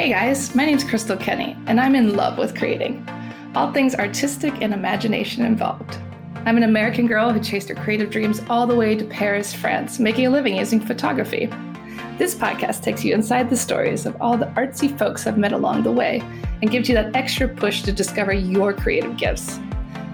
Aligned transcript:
Hey 0.00 0.08
guys, 0.08 0.54
my 0.54 0.64
name's 0.64 0.82
Krystal 0.82 1.20
Kenney, 1.20 1.54
and 1.66 1.78
I'm 1.78 1.94
in 1.94 2.16
love 2.16 2.38
with 2.38 2.56
creating. 2.56 3.06
All 3.54 3.70
things 3.70 3.94
artistic 3.94 4.62
and 4.62 4.72
imagination 4.72 5.44
involved. 5.44 5.98
I'm 6.46 6.56
an 6.56 6.62
American 6.62 7.06
girl 7.06 7.30
who 7.30 7.38
chased 7.38 7.68
her 7.68 7.74
creative 7.74 8.08
dreams 8.08 8.40
all 8.48 8.66
the 8.66 8.74
way 8.74 8.94
to 8.94 9.04
Paris, 9.04 9.52
France, 9.52 9.98
making 9.98 10.26
a 10.26 10.30
living 10.30 10.56
using 10.56 10.80
photography. 10.80 11.50
This 12.16 12.34
podcast 12.34 12.82
takes 12.82 13.04
you 13.04 13.12
inside 13.12 13.50
the 13.50 13.58
stories 13.58 14.06
of 14.06 14.16
all 14.22 14.38
the 14.38 14.46
artsy 14.56 14.98
folks 14.98 15.26
I've 15.26 15.36
met 15.36 15.52
along 15.52 15.82
the 15.82 15.92
way 15.92 16.22
and 16.62 16.70
gives 16.70 16.88
you 16.88 16.94
that 16.94 17.14
extra 17.14 17.46
push 17.46 17.82
to 17.82 17.92
discover 17.92 18.32
your 18.32 18.72
creative 18.72 19.18
gifts. 19.18 19.60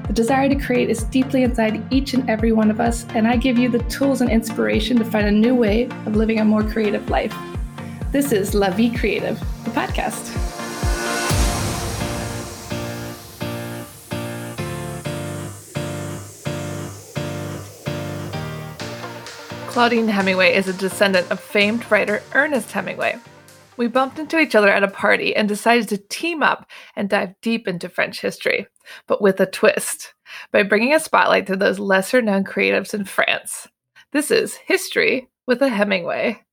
The 0.09 0.12
desire 0.12 0.48
to 0.48 0.57
create 0.57 0.91
is 0.91 1.05
deeply 1.05 1.45
inside 1.45 1.80
each 1.93 2.12
and 2.12 2.29
every 2.29 2.50
one 2.50 2.73
of 2.73 2.80
us, 2.80 3.07
and 3.11 3.29
I 3.29 3.37
give 3.37 3.57
you 3.57 3.68
the 3.68 3.84
tools 3.84 4.21
and 4.21 4.30
inspiration 4.32 4.96
to 4.96 5.05
find 5.05 5.29
a 5.29 5.30
new 5.30 5.55
way 5.55 5.84
of 6.07 6.17
living 6.17 6.40
a 6.40 6.45
more 6.45 6.64
creative 6.64 7.09
life. 7.09 7.37
This 8.13 8.31
is 8.31 8.55
La 8.55 8.71
Vie 8.71 8.96
Creative, 8.96 9.39
the 9.65 9.71
podcast. 9.71 10.33
Claudine 19.67 20.07
Hemingway 20.07 20.55
is 20.55 20.69
a 20.69 20.73
descendant 20.73 21.29
of 21.32 21.41
famed 21.41 21.91
writer 21.91 22.23
Ernest 22.32 22.71
Hemingway. 22.71 23.19
We 23.77 23.89
bumped 23.89 24.21
into 24.21 24.39
each 24.39 24.54
other 24.54 24.71
at 24.71 24.85
a 24.85 24.89
party 24.89 25.35
and 25.35 25.49
decided 25.49 25.89
to 25.89 25.99
team 25.99 26.45
up 26.45 26.71
and 26.95 27.11
dive 27.11 27.35
deep 27.43 27.67
into 27.67 27.89
French 27.89 28.21
history, 28.21 28.68
but 29.09 29.21
with 29.21 29.41
a 29.41 29.46
twist, 29.46 30.15
by 30.53 30.63
bringing 30.63 30.95
a 30.95 31.01
spotlight 31.01 31.49
to 31.49 31.57
those 31.57 31.81
lesser 31.81 32.23
known 32.23 32.45
creatives 32.45 32.95
in 32.95 33.05
France. 33.05 33.67
This 34.12 34.31
is 34.31 34.55
History 34.55 35.29
with 35.45 35.61
a 35.61 35.69
Hemingway. 35.69 36.45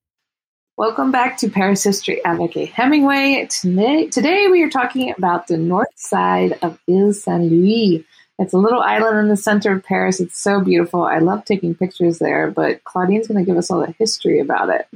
Welcome 0.76 1.12
back 1.12 1.36
to 1.36 1.48
Paris 1.48 1.84
History 1.84 2.20
a 2.24 2.66
Hemingway. 2.66 3.46
Today, 3.48 4.08
today 4.08 4.48
we 4.48 4.60
are 4.64 4.68
talking 4.68 5.14
about 5.16 5.46
the 5.46 5.56
north 5.56 5.86
side 5.94 6.58
of 6.62 6.80
Ile 6.90 7.12
Saint 7.12 7.44
Louis. 7.44 8.04
It's 8.40 8.54
a 8.54 8.58
little 8.58 8.80
island 8.80 9.18
in 9.18 9.28
the 9.28 9.36
center 9.36 9.70
of 9.70 9.84
Paris. 9.84 10.18
It's 10.18 10.36
so 10.36 10.60
beautiful. 10.60 11.04
I 11.04 11.18
love 11.18 11.44
taking 11.44 11.76
pictures 11.76 12.18
there, 12.18 12.50
but 12.50 12.82
Claudine's 12.82 13.28
going 13.28 13.38
to 13.38 13.48
give 13.48 13.56
us 13.56 13.70
all 13.70 13.86
the 13.86 13.94
history 14.00 14.40
about 14.40 14.68
it. 14.68 14.88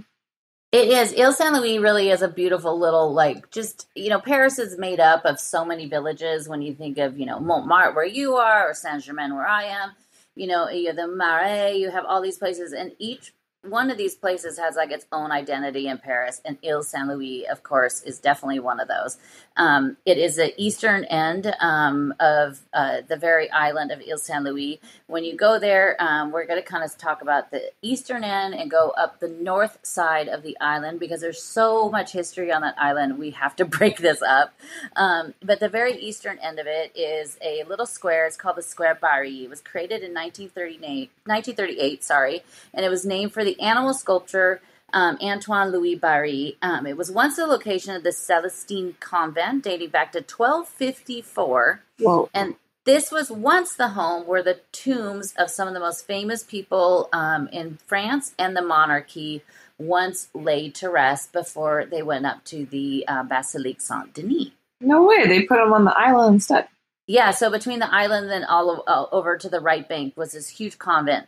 It 0.72 0.88
is. 0.88 1.14
Ile 1.16 1.32
Saint 1.32 1.54
Louis 1.54 1.78
really 1.78 2.10
is 2.10 2.22
a 2.22 2.28
beautiful 2.28 2.76
little, 2.76 3.12
like, 3.12 3.48
just, 3.52 3.86
you 3.94 4.10
know, 4.10 4.18
Paris 4.18 4.58
is 4.58 4.78
made 4.78 4.98
up 4.98 5.24
of 5.24 5.38
so 5.38 5.64
many 5.64 5.88
villages. 5.88 6.48
When 6.48 6.60
you 6.60 6.74
think 6.74 6.98
of, 6.98 7.16
you 7.20 7.24
know, 7.24 7.38
Montmartre, 7.38 7.94
where 7.94 8.04
you 8.04 8.34
are, 8.34 8.68
or 8.68 8.74
Saint 8.74 9.04
Germain, 9.04 9.32
where 9.32 9.46
I 9.46 9.62
am, 9.66 9.92
you 10.34 10.48
know, 10.48 10.68
you 10.68 10.88
have 10.88 10.96
the 10.96 11.06
Marais, 11.06 11.76
you 11.76 11.88
have 11.92 12.04
all 12.04 12.20
these 12.20 12.38
places, 12.38 12.72
and 12.72 12.90
each 12.98 13.32
one 13.62 13.90
of 13.90 13.98
these 13.98 14.14
places 14.14 14.58
has 14.58 14.76
like 14.76 14.90
its 14.92 15.06
own 15.10 15.32
identity 15.32 15.88
in 15.88 15.98
Paris, 15.98 16.40
and 16.44 16.58
Ile 16.64 16.82
Saint 16.82 17.08
Louis, 17.08 17.46
of 17.48 17.62
course, 17.62 18.02
is 18.02 18.18
definitely 18.18 18.60
one 18.60 18.78
of 18.78 18.88
those. 18.88 19.18
Um, 19.56 19.96
it 20.06 20.16
is 20.16 20.36
the 20.36 20.54
eastern 20.56 21.04
end 21.04 21.52
um, 21.60 22.14
of 22.20 22.60
uh, 22.72 22.98
the 23.08 23.16
very 23.16 23.50
island 23.50 23.90
of 23.90 24.00
Ile 24.00 24.18
Saint 24.18 24.44
Louis. 24.44 24.80
When 25.08 25.24
you 25.24 25.36
go 25.36 25.58
there, 25.58 25.96
um, 25.98 26.30
we're 26.30 26.46
going 26.46 26.62
to 26.62 26.66
kind 26.66 26.84
of 26.84 26.96
talk 26.96 27.20
about 27.20 27.50
the 27.50 27.72
eastern 27.82 28.22
end 28.22 28.54
and 28.54 28.70
go 28.70 28.90
up 28.90 29.18
the 29.18 29.28
north 29.28 29.78
side 29.82 30.28
of 30.28 30.42
the 30.42 30.56
island 30.60 31.00
because 31.00 31.20
there's 31.20 31.42
so 31.42 31.90
much 31.90 32.12
history 32.12 32.52
on 32.52 32.62
that 32.62 32.76
island. 32.78 33.18
We 33.18 33.30
have 33.30 33.56
to 33.56 33.64
break 33.78 33.98
this 33.98 34.22
up. 34.22 34.54
Um, 34.94 35.34
but 35.42 35.58
the 35.58 35.68
very 35.68 35.96
eastern 35.96 36.38
end 36.38 36.60
of 36.60 36.66
it 36.68 36.96
is 36.96 37.36
a 37.42 37.64
little 37.64 37.86
square. 37.86 38.26
It's 38.26 38.36
called 38.36 38.56
the 38.56 38.62
Square 38.62 38.98
Barye. 39.00 39.44
It 39.44 39.50
was 39.50 39.60
created 39.60 40.02
in 40.02 40.14
1938, 40.14 41.10
1938 41.24 42.04
sorry, 42.04 42.42
and 42.72 42.84
it 42.84 42.88
was 42.88 43.04
named 43.04 43.32
for 43.32 43.44
the 43.44 43.47
animal 43.60 43.94
sculptor 43.94 44.60
um, 44.92 45.18
Antoine 45.20 45.70
Louis 45.70 45.96
Barye. 45.96 46.56
Um, 46.62 46.86
it 46.86 46.96
was 46.96 47.10
once 47.10 47.36
the 47.36 47.46
location 47.46 47.94
of 47.94 48.02
the 48.02 48.12
Celestine 48.12 48.94
convent 49.00 49.64
dating 49.64 49.90
back 49.90 50.12
to 50.12 50.18
1254. 50.18 51.82
Whoa. 51.98 52.30
And 52.32 52.54
this 52.84 53.12
was 53.12 53.30
once 53.30 53.74
the 53.74 53.88
home 53.88 54.26
where 54.26 54.42
the 54.42 54.60
tombs 54.72 55.34
of 55.36 55.50
some 55.50 55.68
of 55.68 55.74
the 55.74 55.80
most 55.80 56.06
famous 56.06 56.42
people 56.42 57.08
um, 57.12 57.48
in 57.52 57.78
France 57.86 58.34
and 58.38 58.56
the 58.56 58.62
monarchy 58.62 59.42
once 59.78 60.28
laid 60.34 60.74
to 60.76 60.88
rest 60.88 61.32
before 61.32 61.84
they 61.84 62.02
went 62.02 62.26
up 62.26 62.44
to 62.44 62.64
the 62.66 63.04
uh, 63.06 63.22
Basilique 63.22 63.80
Saint 63.80 64.14
Denis. 64.14 64.48
No 64.80 65.04
way. 65.04 65.26
They 65.26 65.42
put 65.42 65.56
them 65.56 65.72
on 65.72 65.84
the 65.84 65.96
island 65.96 66.36
instead. 66.36 66.68
Yeah, 67.06 67.30
so 67.30 67.50
between 67.50 67.78
the 67.78 67.92
island 67.92 68.30
and 68.30 68.44
all 68.44 68.70
of, 68.70 68.80
uh, 68.86 69.14
over 69.14 69.38
to 69.38 69.48
the 69.48 69.60
right 69.60 69.88
bank 69.88 70.14
was 70.16 70.32
this 70.32 70.48
huge 70.48 70.78
convent 70.78 71.26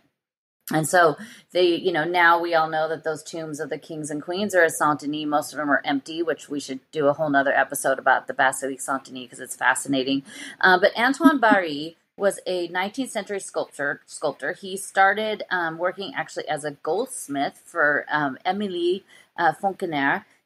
and 0.72 0.88
so 0.88 1.16
they, 1.52 1.74
you 1.74 1.92
know, 1.92 2.04
now 2.04 2.40
we 2.40 2.54
all 2.54 2.68
know 2.68 2.88
that 2.88 3.04
those 3.04 3.22
tombs 3.22 3.60
of 3.60 3.70
the 3.70 3.78
kings 3.78 4.10
and 4.10 4.22
queens 4.22 4.54
are 4.54 4.64
at 4.64 4.72
Saint 4.72 5.00
Denis. 5.00 5.26
Most 5.26 5.52
of 5.52 5.58
them 5.58 5.70
are 5.70 5.82
empty, 5.84 6.22
which 6.22 6.48
we 6.48 6.60
should 6.60 6.80
do 6.92 7.08
a 7.08 7.12
whole 7.12 7.30
nother 7.30 7.52
episode 7.52 7.98
about 7.98 8.26
the 8.26 8.34
Basilique 8.34 8.80
Saint 8.80 9.04
Denis 9.04 9.24
because 9.24 9.40
it's 9.40 9.56
fascinating. 9.56 10.22
Uh, 10.60 10.78
but 10.78 10.96
Antoine 10.96 11.38
Barye 11.40 11.96
was 12.16 12.38
a 12.46 12.68
19th 12.68 13.10
century 13.10 13.40
sculptor. 13.40 14.02
Sculptor. 14.06 14.52
He 14.52 14.76
started 14.76 15.42
um, 15.50 15.78
working 15.78 16.12
actually 16.14 16.46
as 16.48 16.64
a 16.64 16.72
goldsmith 16.72 17.62
for 17.64 18.04
um, 18.10 18.38
Emilie 18.44 19.04
uh. 19.36 19.52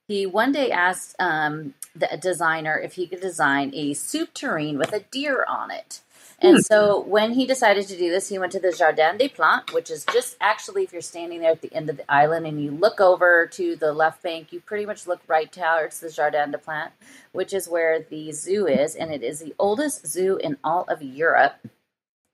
He 0.06 0.26
one 0.26 0.52
day 0.52 0.70
asked 0.70 1.16
um, 1.18 1.74
the 1.96 2.18
designer 2.20 2.78
if 2.78 2.94
he 2.94 3.06
could 3.06 3.20
design 3.20 3.72
a 3.74 3.94
soup 3.94 4.34
tureen 4.34 4.78
with 4.78 4.92
a 4.92 5.00
deer 5.00 5.44
on 5.48 5.70
it. 5.70 6.00
And 6.40 6.56
hmm. 6.56 6.60
so 6.60 7.00
when 7.00 7.32
he 7.32 7.46
decided 7.46 7.86
to 7.88 7.96
do 7.96 8.10
this, 8.10 8.28
he 8.28 8.38
went 8.38 8.52
to 8.52 8.60
the 8.60 8.72
Jardin 8.72 9.18
des 9.18 9.28
Plantes, 9.28 9.72
which 9.72 9.90
is 9.90 10.04
just 10.12 10.36
actually, 10.40 10.84
if 10.84 10.92
you're 10.92 11.02
standing 11.02 11.40
there 11.40 11.52
at 11.52 11.62
the 11.62 11.72
end 11.72 11.88
of 11.88 11.96
the 11.96 12.12
island 12.12 12.46
and 12.46 12.62
you 12.62 12.70
look 12.70 13.00
over 13.00 13.46
to 13.46 13.76
the 13.76 13.92
left 13.92 14.22
bank, 14.22 14.52
you 14.52 14.60
pretty 14.60 14.86
much 14.86 15.06
look 15.06 15.20
right 15.26 15.50
towards 15.50 16.00
the 16.00 16.10
Jardin 16.10 16.50
des 16.50 16.58
Plantes, 16.58 16.94
which 17.32 17.52
is 17.52 17.68
where 17.68 18.00
the 18.00 18.32
zoo 18.32 18.66
is. 18.66 18.94
And 18.94 19.12
it 19.12 19.22
is 19.22 19.40
the 19.40 19.54
oldest 19.58 20.06
zoo 20.06 20.36
in 20.36 20.56
all 20.64 20.84
of 20.88 21.02
Europe. 21.02 21.66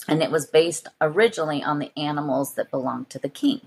And 0.08 0.22
it 0.22 0.30
was 0.30 0.46
based 0.46 0.88
originally 1.00 1.62
on 1.62 1.78
the 1.78 1.92
animals 1.96 2.54
that 2.54 2.70
belonged 2.70 3.10
to 3.10 3.18
the 3.18 3.28
king. 3.28 3.60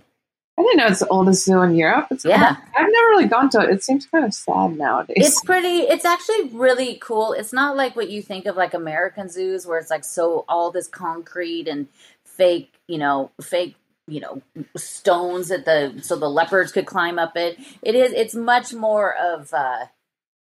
I 0.57 0.61
didn't 0.61 0.77
know 0.77 0.87
it's 0.87 0.99
the 0.99 1.07
oldest 1.07 1.45
zoo 1.45 1.61
in 1.61 1.75
Europe. 1.75 2.07
It's 2.11 2.25
yeah, 2.25 2.55
I've 2.77 2.87
never 2.89 3.07
really 3.09 3.27
gone 3.27 3.49
to 3.51 3.61
it. 3.61 3.69
It 3.71 3.83
seems 3.83 4.05
kind 4.05 4.23
of 4.23 4.33
sad 4.33 4.77
nowadays. 4.77 5.17
It's 5.17 5.41
pretty. 5.41 5.79
It's 5.79 6.05
actually 6.05 6.49
really 6.49 6.99
cool. 7.01 7.33
It's 7.33 7.53
not 7.53 7.75
like 7.75 7.95
what 7.95 8.09
you 8.09 8.21
think 8.21 8.45
of 8.45 8.55
like 8.55 8.73
American 8.73 9.29
zoos, 9.29 9.65
where 9.65 9.79
it's 9.79 9.89
like 9.89 10.03
so 10.03 10.45
all 10.47 10.69
this 10.69 10.87
concrete 10.87 11.67
and 11.67 11.87
fake, 12.23 12.71
you 12.87 12.99
know, 12.99 13.31
fake 13.41 13.75
you 14.07 14.19
know 14.19 14.41
stones 14.75 15.47
that 15.47 15.65
the 15.65 15.97
so 16.01 16.17
the 16.17 16.29
leopards 16.29 16.73
could 16.73 16.85
climb 16.85 17.17
up 17.17 17.37
it 17.37 17.57
it 17.81 17.95
is 17.95 18.11
it's 18.11 18.35
much 18.35 18.73
more 18.73 19.15
of 19.15 19.53
uh 19.53 19.85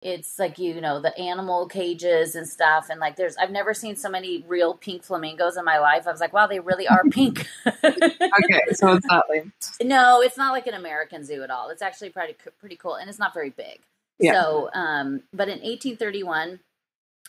it's 0.03 0.38
like 0.38 0.59
you 0.59 0.81
know 0.81 1.00
the 1.00 1.16
animal 1.19 1.66
cages 1.66 2.34
and 2.34 2.49
stuff 2.49 2.88
and 2.91 3.00
like 3.00 3.16
there's 3.16 3.37
i've 3.37 3.50
never 3.50 3.75
seen 3.75 3.94
so 3.94 4.09
many 4.09 4.44
real 4.49 4.75
pink 4.75 5.03
flamingos 5.03 5.56
in 5.56 5.65
my 5.65 5.78
life 5.78 6.06
i 6.06 6.11
was 6.11 6.21
like 6.21 6.33
wow 6.33 6.47
they 6.47 6.61
really 6.61 6.88
are 6.88 7.03
pink 7.11 7.47
okay 7.66 8.62
so 8.72 8.93
it's 8.94 9.06
not 9.06 9.25
like 9.28 9.47
no 9.83 10.22
it's 10.22 10.38
not 10.38 10.53
like 10.53 10.66
an 10.66 10.75
american 10.75 11.25
zoo 11.25 11.43
at 11.43 11.50
all 11.50 11.69
it's 11.69 11.83
actually 11.83 12.11
pretty 12.11 12.34
pretty 12.59 12.77
cool 12.77 12.94
and 12.94 13.11
it's 13.11 13.19
not 13.19 13.34
very 13.34 13.50
big 13.50 13.81
yeah. 14.19 14.33
so 14.33 14.71
um 14.72 15.22
but 15.33 15.49
in 15.49 15.59
1831 15.59 16.61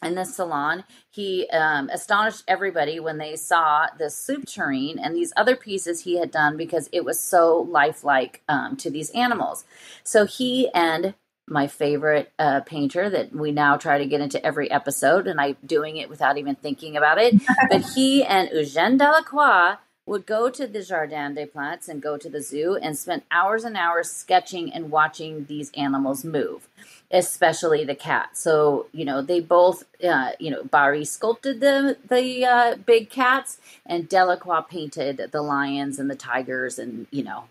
in 0.04 0.16
this 0.16 0.36
salon, 0.36 0.84
he 1.12 1.48
um, 1.50 1.90
astonished 1.90 2.44
everybody 2.48 3.00
when 3.00 3.20
they 3.20 3.36
saw 3.36 3.86
the 4.00 4.10
soup 4.10 4.48
tureen 4.48 4.98
and 4.98 5.16
these 5.16 5.32
other 5.38 5.56
pieces 5.56 6.02
he 6.02 6.18
had 6.18 6.32
done 6.32 6.58
because 6.58 6.90
it 6.92 7.06
was 7.06 7.20
so 7.20 7.68
lifelike 7.70 8.42
um, 8.50 8.76
to 8.78 8.90
these 8.90 9.12
animals. 9.12 9.64
So 10.04 10.26
he 10.26 10.70
and 10.74 11.14
my 11.48 11.68
favorite 11.68 12.32
uh, 12.40 12.62
painter 12.62 13.10
that 13.10 13.34
we 13.34 13.52
now 13.52 13.78
try 13.78 13.98
to 13.98 14.06
get 14.06 14.22
into 14.22 14.44
every 14.46 14.72
episode, 14.72 15.28
and 15.28 15.40
I'm 15.40 15.58
doing 15.66 15.98
it 15.98 16.10
without 16.10 16.38
even 16.38 16.56
thinking 16.56 16.96
about 16.96 17.18
it. 17.20 17.36
but 17.70 17.82
he 17.96 18.24
and 18.24 18.50
Eugène 18.50 18.98
Delacroix 18.98 19.78
would 20.06 20.26
go 20.26 20.50
to 20.50 20.66
the 20.68 20.82
Jardin 20.82 21.36
des 21.36 21.46
Plantes 21.46 21.88
and 21.88 22.02
go 22.02 22.18
to 22.18 22.30
the 22.30 22.42
zoo 22.42 22.78
and 22.82 22.98
spend 22.98 23.22
hours 23.32 23.64
and 23.64 23.78
hours 23.78 24.10
sketching 24.12 24.74
and 24.74 24.92
watching 24.92 25.46
these 25.46 25.72
animals 25.78 26.26
move, 26.26 26.68
especially 27.12 27.84
the 27.84 27.96
cat. 27.96 28.38
So 28.38 28.88
you 28.92 29.06
know 29.06 29.22
they 29.22 29.40
both, 29.40 29.84
uh, 30.04 30.32
you 30.40 30.52
know, 30.52 30.64
Barye 30.64 31.06
sculpted 31.06 31.60
the 31.60 31.98
the 32.10 32.46
uh, 32.46 32.76
big 32.76 33.10
cats, 33.10 33.60
and 33.86 34.10
Delacroix 34.10 34.62
painted 34.62 35.30
the 35.32 35.42
lions 35.42 36.00
and 36.00 36.10
the 36.10 36.16
tigers, 36.16 36.80
and 36.80 37.08
you 37.12 37.24
know 37.24 37.46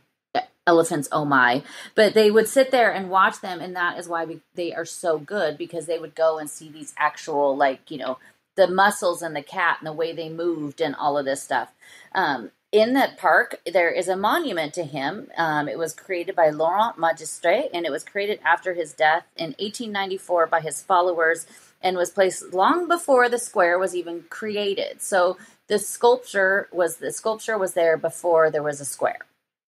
elephants 0.70 1.08
oh 1.10 1.24
my. 1.24 1.62
But 1.94 2.14
they 2.14 2.30
would 2.30 2.48
sit 2.48 2.70
there 2.70 2.92
and 2.92 3.10
watch 3.10 3.40
them 3.40 3.60
and 3.60 3.74
that 3.74 3.98
is 3.98 4.08
why 4.08 4.24
we, 4.24 4.40
they 4.54 4.72
are 4.72 4.84
so 4.84 5.18
good 5.18 5.58
because 5.58 5.86
they 5.86 5.98
would 5.98 6.14
go 6.14 6.38
and 6.38 6.48
see 6.48 6.70
these 6.70 6.94
actual 6.96 7.56
like 7.56 7.90
you 7.90 7.98
know 7.98 8.18
the 8.56 8.68
muscles 8.68 9.22
and 9.22 9.34
the 9.34 9.42
cat 9.42 9.78
and 9.80 9.86
the 9.86 9.92
way 9.92 10.12
they 10.12 10.28
moved 10.28 10.80
and 10.80 10.94
all 10.94 11.18
of 11.18 11.24
this 11.24 11.42
stuff. 11.42 11.68
Um, 12.14 12.50
in 12.72 12.92
that 12.94 13.18
park 13.18 13.60
there 13.66 13.90
is 13.90 14.06
a 14.08 14.16
monument 14.16 14.72
to 14.74 14.84
him. 14.84 15.28
Um, 15.36 15.68
it 15.68 15.78
was 15.78 15.92
created 15.92 16.36
by 16.36 16.50
Laurent 16.50 16.96
Marqueste 16.96 17.68
and 17.74 17.84
it 17.84 17.90
was 17.90 18.04
created 18.04 18.38
after 18.44 18.74
his 18.74 18.92
death 18.92 19.24
in 19.36 19.56
1894 19.58 20.46
by 20.46 20.60
his 20.60 20.80
followers 20.80 21.46
and 21.82 21.96
was 21.96 22.10
placed 22.10 22.52
long 22.52 22.86
before 22.86 23.28
the 23.28 23.38
square 23.38 23.78
was 23.78 23.96
even 23.96 24.24
created. 24.28 25.00
So 25.02 25.36
the 25.68 25.78
sculpture 25.78 26.68
was 26.72 26.96
the 26.96 27.12
sculpture 27.12 27.56
was 27.56 27.74
there 27.74 27.96
before 27.96 28.50
there 28.50 28.62
was 28.62 28.80
a 28.80 28.84
square. 28.84 29.20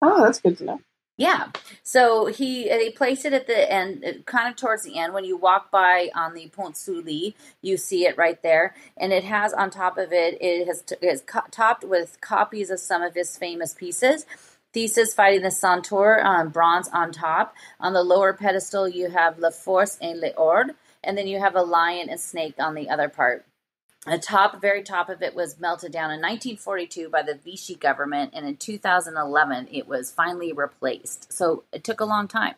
Oh 0.01 0.23
that's 0.23 0.39
good 0.39 0.57
to 0.57 0.65
know 0.65 0.81
Yeah. 1.17 1.49
So 1.83 2.25
he 2.27 2.65
they 2.69 2.89
placed 2.89 3.25
it 3.25 3.33
at 3.33 3.47
the 3.47 3.71
end, 3.71 4.03
kind 4.25 4.49
of 4.49 4.55
towards 4.55 4.83
the 4.83 4.97
end. 4.97 5.13
When 5.13 5.25
you 5.25 5.37
walk 5.37 5.71
by 5.71 6.09
on 6.15 6.33
the 6.33 6.47
Pont 6.49 6.75
Sully, 6.75 7.35
you 7.61 7.77
see 7.77 8.05
it 8.07 8.17
right 8.17 8.41
there, 8.41 8.75
and 8.97 9.13
it 9.13 9.23
has 9.23 9.53
on 9.53 9.69
top 9.69 9.97
of 9.97 10.11
it 10.11 10.37
it 10.41 10.67
has 10.67 10.83
it 10.91 11.03
is 11.03 11.21
co- 11.21 11.41
topped 11.51 11.83
with 11.83 12.19
copies 12.21 12.71
of 12.71 12.79
some 12.79 13.03
of 13.03 13.13
his 13.15 13.37
famous 13.37 13.73
pieces. 13.75 14.25
Theseus 14.73 15.13
fighting 15.13 15.43
the 15.43 15.51
Centaur, 15.51 16.25
um, 16.25 16.49
bronze 16.49 16.89
on 16.89 17.11
top. 17.13 17.55
On 17.79 17.93
the 17.93 18.03
lower 18.03 18.33
pedestal, 18.33 18.89
you 18.89 19.09
have 19.11 19.39
La 19.39 19.51
Force 19.51 19.97
et 20.01 20.17
l'Ordre, 20.17 20.75
and 21.03 21.17
then 21.17 21.27
you 21.27 21.39
have 21.39 21.55
a 21.55 21.61
lion 21.61 22.09
and 22.09 22.19
snake 22.19 22.55
on 22.59 22.75
the 22.75 22.89
other 22.89 23.09
part. 23.09 23.45
The 24.05 24.17
top, 24.17 24.59
very 24.59 24.81
top 24.81 25.09
of 25.09 25.21
it 25.21 25.35
was 25.35 25.59
melted 25.59 25.91
down 25.91 26.05
in 26.05 26.19
1942 26.21 27.09
by 27.09 27.21
the 27.21 27.35
Vichy 27.35 27.75
government, 27.75 28.31
and 28.33 28.47
in 28.47 28.57
2011 28.57 29.67
it 29.71 29.87
was 29.87 30.11
finally 30.11 30.51
replaced. 30.51 31.31
So 31.31 31.65
it 31.71 31.83
took 31.83 31.99
a 31.99 32.05
long 32.05 32.27
time. 32.27 32.55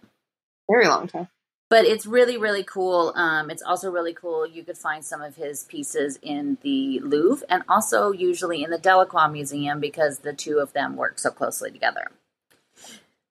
Very 0.69 0.88
long 0.88 1.07
time. 1.07 1.28
But 1.69 1.86
it's 1.86 2.06
really, 2.06 2.38
really 2.38 2.63
cool. 2.63 3.12
Um, 3.16 3.50
it's 3.50 3.63
also 3.63 3.92
really 3.92 4.13
cool. 4.13 4.45
You 4.48 4.63
could 4.63 4.78
find 4.78 5.04
some 5.04 5.22
of 5.22 5.36
his 5.36 5.63
pieces 5.63 6.19
in 6.22 6.60
the 6.62 7.00
Louvre 7.00 7.46
and 7.50 7.63
also 7.68 8.12
usually 8.12 8.63
in 8.63 8.69
the 8.69 8.78
Delacroix 8.78 9.28
Museum 9.28 9.80
because 9.80 10.19
the 10.19 10.34
two 10.34 10.60
of 10.60 10.72
them 10.74 10.96
work 10.96 11.19
so 11.19 11.31
closely 11.31 11.72
together. 11.72 12.12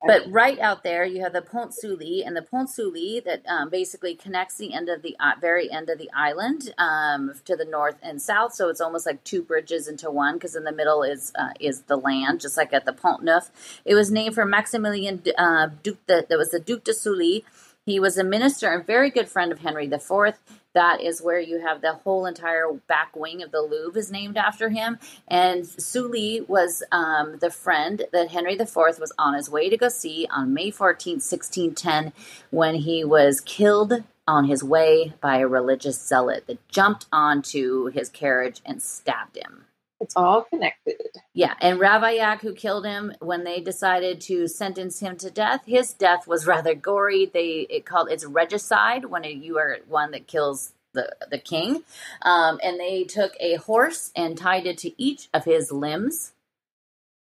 But 0.05 0.31
right 0.31 0.59
out 0.59 0.83
there, 0.83 1.05
you 1.05 1.23
have 1.23 1.33
the 1.33 1.43
Pont 1.43 1.73
Sully, 1.75 2.23
and 2.25 2.37
the 2.37 2.43
Pont 2.43 2.69
Sully 2.69 3.21
that 3.25 3.45
um, 3.47 3.71
basically 3.71 4.15
connects 4.15 4.57
the 4.57 4.75
end 4.75 4.89
of 4.89 5.03
the 5.03 5.17
uh, 5.21 5.33
very 5.41 5.71
end 5.71 5.89
of 5.91 5.99
the 5.99 6.11
island 6.13 6.75
um, 6.79 7.33
to 7.45 7.57
the 7.57 7.65
north 7.65 7.97
and 8.03 8.21
south. 8.21 8.55
So 8.55 8.69
it's 8.69 8.81
almost 8.81 9.07
like 9.07 9.23
two 9.25 9.43
bridges 9.43 9.87
into 9.87 10.11
one, 10.11 10.35
because 10.35 10.57
in 10.57 10.65
the 10.65 10.73
middle 10.73 11.03
is 11.03 11.33
uh, 11.39 11.51
is 11.61 11.83
the 11.83 11.97
land, 11.97 12.41
just 12.41 12.57
like 12.57 12.73
at 12.73 12.85
the 12.85 12.93
Pont 12.93 13.23
Neuf. 13.23 13.51
It 13.85 13.95
was 13.95 14.11
named 14.11 14.35
for 14.35 14.45
Maximilian 14.45 15.23
uh, 15.39 15.69
Duc. 15.83 15.97
De, 16.07 16.27
that 16.29 16.39
was 16.39 16.51
the 16.51 16.61
Duc 16.61 16.85
de 16.85 16.95
Sully. 16.95 17.45
He 17.85 17.99
was 17.99 18.17
a 18.17 18.25
minister 18.25 18.73
and 18.73 18.87
very 18.87 19.11
good 19.11 19.29
friend 19.29 19.51
of 19.51 19.61
Henry 19.61 19.87
IV. 19.87 20.35
That 20.75 21.01
is 21.01 21.21
where 21.21 21.41
you 21.41 21.61
have 21.61 21.81
the 21.81 21.95
whole 21.95 22.27
entire 22.27 22.73
back 22.89 23.15
wing 23.15 23.43
of 23.43 23.51
the 23.51 23.61
Louvre 23.61 23.99
is 23.99 24.11
named 24.11 24.37
after 24.37 24.71
him. 24.71 24.99
And 25.29 25.67
Sully 25.67 26.45
was 26.49 26.83
um, 26.93 27.39
the 27.41 27.51
friend 27.51 28.05
that 28.13 28.31
Henry 28.31 28.55
IV 28.55 28.77
was 28.77 29.13
on 29.19 29.35
his 29.35 29.51
way 29.51 29.69
to 29.69 29.77
go 29.77 29.89
see 29.89 30.27
on 30.31 30.55
May 30.55 30.71
14, 30.71 31.15
1610, 31.15 32.13
when 32.51 32.77
he 32.77 33.05
was 33.05 33.41
killed 33.41 34.05
on 34.27 34.45
his 34.45 34.63
way 34.63 35.13
by 35.21 35.39
a 35.39 35.47
religious 35.47 36.01
zealot 36.01 36.47
that 36.47 36.67
jumped 36.69 37.07
onto 37.13 37.87
his 37.87 38.09
carriage 38.09 38.61
and 38.65 38.81
stabbed 38.81 39.37
him. 39.37 39.65
It's 40.03 40.17
all 40.17 40.43
connected. 40.43 40.97
Yeah, 41.33 41.55
and 41.61 41.79
Ravaillac, 41.79 42.41
who 42.41 42.55
killed 42.55 42.85
him, 42.85 43.15
when 43.21 43.45
they 43.45 43.61
decided 43.61 44.21
to 44.23 44.49
sentence 44.49 44.99
him 44.99 45.17
to 45.19 45.31
death, 45.31 45.63
his 45.65 45.93
death 45.93 46.27
was 46.27 46.45
rather 46.45 46.75
gory. 46.75 47.27
They 47.27 47.69
it 47.71 47.87
called 47.87 48.11
it's 48.11 48.25
regicide 48.25 49.05
when 49.05 49.23
you 49.23 49.59
are 49.59 49.79
one 49.87 50.11
that 50.11 50.27
kills 50.27 50.73
the 50.93 51.15
the 51.31 51.39
king, 51.39 51.85
um, 52.23 52.59
and 52.65 52.81
they 52.81 53.05
took 53.05 53.35
a 53.39 53.55
horse 53.57 54.11
and 54.17 54.37
tied 54.37 54.67
it 54.67 54.77
to 54.79 55.01
each 55.01 55.29
of 55.33 55.45
his 55.45 55.71
limbs. 55.71 56.33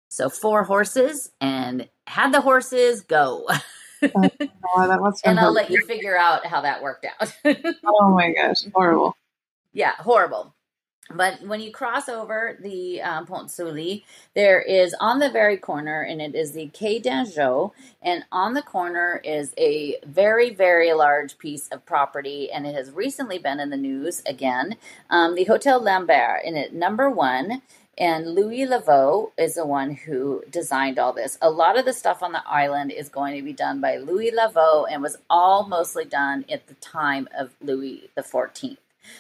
So 0.10 0.28
four 0.28 0.64
horses, 0.64 1.32
and 1.40 1.88
had 2.08 2.34
the 2.34 2.42
horses 2.42 3.02
go. 3.02 3.48
oh, 4.02 4.30
and 5.24 5.40
I'll 5.40 5.54
let 5.54 5.70
you 5.70 5.86
figure 5.86 6.18
out 6.18 6.48
how 6.48 6.62
that 6.62 6.82
worked 6.82 7.06
out. 7.06 7.32
oh 7.86 8.10
my 8.10 8.34
gosh, 8.34 8.66
horrible. 8.74 9.16
Yeah, 9.72 9.94
horrible. 10.00 10.56
But 11.16 11.42
when 11.42 11.60
you 11.60 11.72
cross 11.72 12.08
over 12.10 12.58
the 12.62 13.02
um, 13.02 13.26
Pont 13.26 13.52
Sully, 13.52 14.06
there 14.34 14.62
is 14.62 14.96
on 15.00 15.20
the 15.20 15.30
very 15.30 15.58
corner, 15.58 16.02
and 16.02 16.22
it 16.22 16.36
is 16.36 16.54
the 16.54 16.68
Quai 16.68 17.00
d'Anjou, 17.00 17.72
and 18.02 18.26
on 18.32 18.54
the 18.54 18.62
corner 18.62 19.22
is 19.24 19.54
a 19.58 19.98
very, 20.06 20.54
very 20.54 20.94
large 20.94 21.38
piece 21.38 21.68
of 21.70 21.86
property, 21.86 22.52
and 22.52 22.66
it 22.66 22.76
has 22.76 22.92
recently 22.92 23.38
been 23.38 23.60
in 23.60 23.70
the 23.70 23.78
news 23.78 24.22
again. 24.26 24.78
Um, 25.10 25.36
the 25.36 25.46
Hotel 25.46 25.82
Lambert, 25.82 26.44
in 26.44 26.56
it 26.56 26.74
number 26.74 27.10
one, 27.10 27.62
and 27.98 28.34
Louis 28.34 28.66
Le 28.66 28.80
Vau 28.80 29.32
is 29.38 29.56
the 29.56 29.66
one 29.66 29.92
who 29.94 30.44
designed 30.50 30.98
all 30.98 31.14
this. 31.14 31.38
A 31.42 31.50
lot 31.50 31.78
of 31.78 31.86
the 31.86 31.94
stuff 31.94 32.24
on 32.24 32.32
the 32.32 32.48
island 32.48 32.92
is 32.92 33.10
going 33.10 33.36
to 33.36 33.44
be 33.44 33.54
done 33.54 33.82
by 33.82 33.98
Louis 33.98 34.32
Le 34.32 34.50
Vau, 34.52 34.86
and 34.86 35.02
was 35.02 35.18
all 35.30 35.68
mostly 35.68 36.06
done 36.06 36.46
at 36.50 36.68
the 36.68 36.74
time 36.76 37.28
of 37.38 37.52
Louis 37.62 38.10
the 38.16 38.24
Fourteenth. 38.24 38.80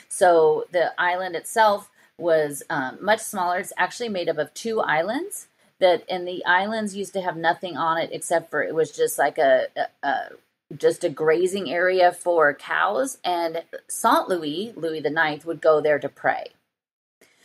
So 0.09 0.65
the 0.71 0.93
island 0.99 1.35
itself 1.35 1.89
was 2.17 2.63
um, 2.69 2.99
much 3.01 3.19
smaller. 3.19 3.59
It's 3.59 3.73
actually 3.77 4.09
made 4.09 4.29
up 4.29 4.37
of 4.37 4.53
two 4.53 4.79
islands. 4.79 5.47
That 5.79 6.03
and 6.07 6.27
the 6.27 6.45
islands 6.45 6.95
used 6.95 7.13
to 7.13 7.21
have 7.21 7.35
nothing 7.35 7.75
on 7.75 7.97
it 7.97 8.11
except 8.13 8.51
for 8.51 8.61
it 8.61 8.75
was 8.75 8.91
just 8.91 9.17
like 9.17 9.39
a, 9.39 9.65
a, 9.75 10.07
a 10.07 10.29
just 10.77 11.03
a 11.03 11.09
grazing 11.09 11.71
area 11.71 12.11
for 12.11 12.53
cows. 12.53 13.17
And 13.23 13.63
Saint 13.87 14.29
Louis, 14.29 14.73
Louis 14.75 14.99
the 14.99 15.09
Ninth, 15.09 15.43
would 15.43 15.59
go 15.59 15.81
there 15.81 15.97
to 15.97 16.07
pray. 16.07 16.51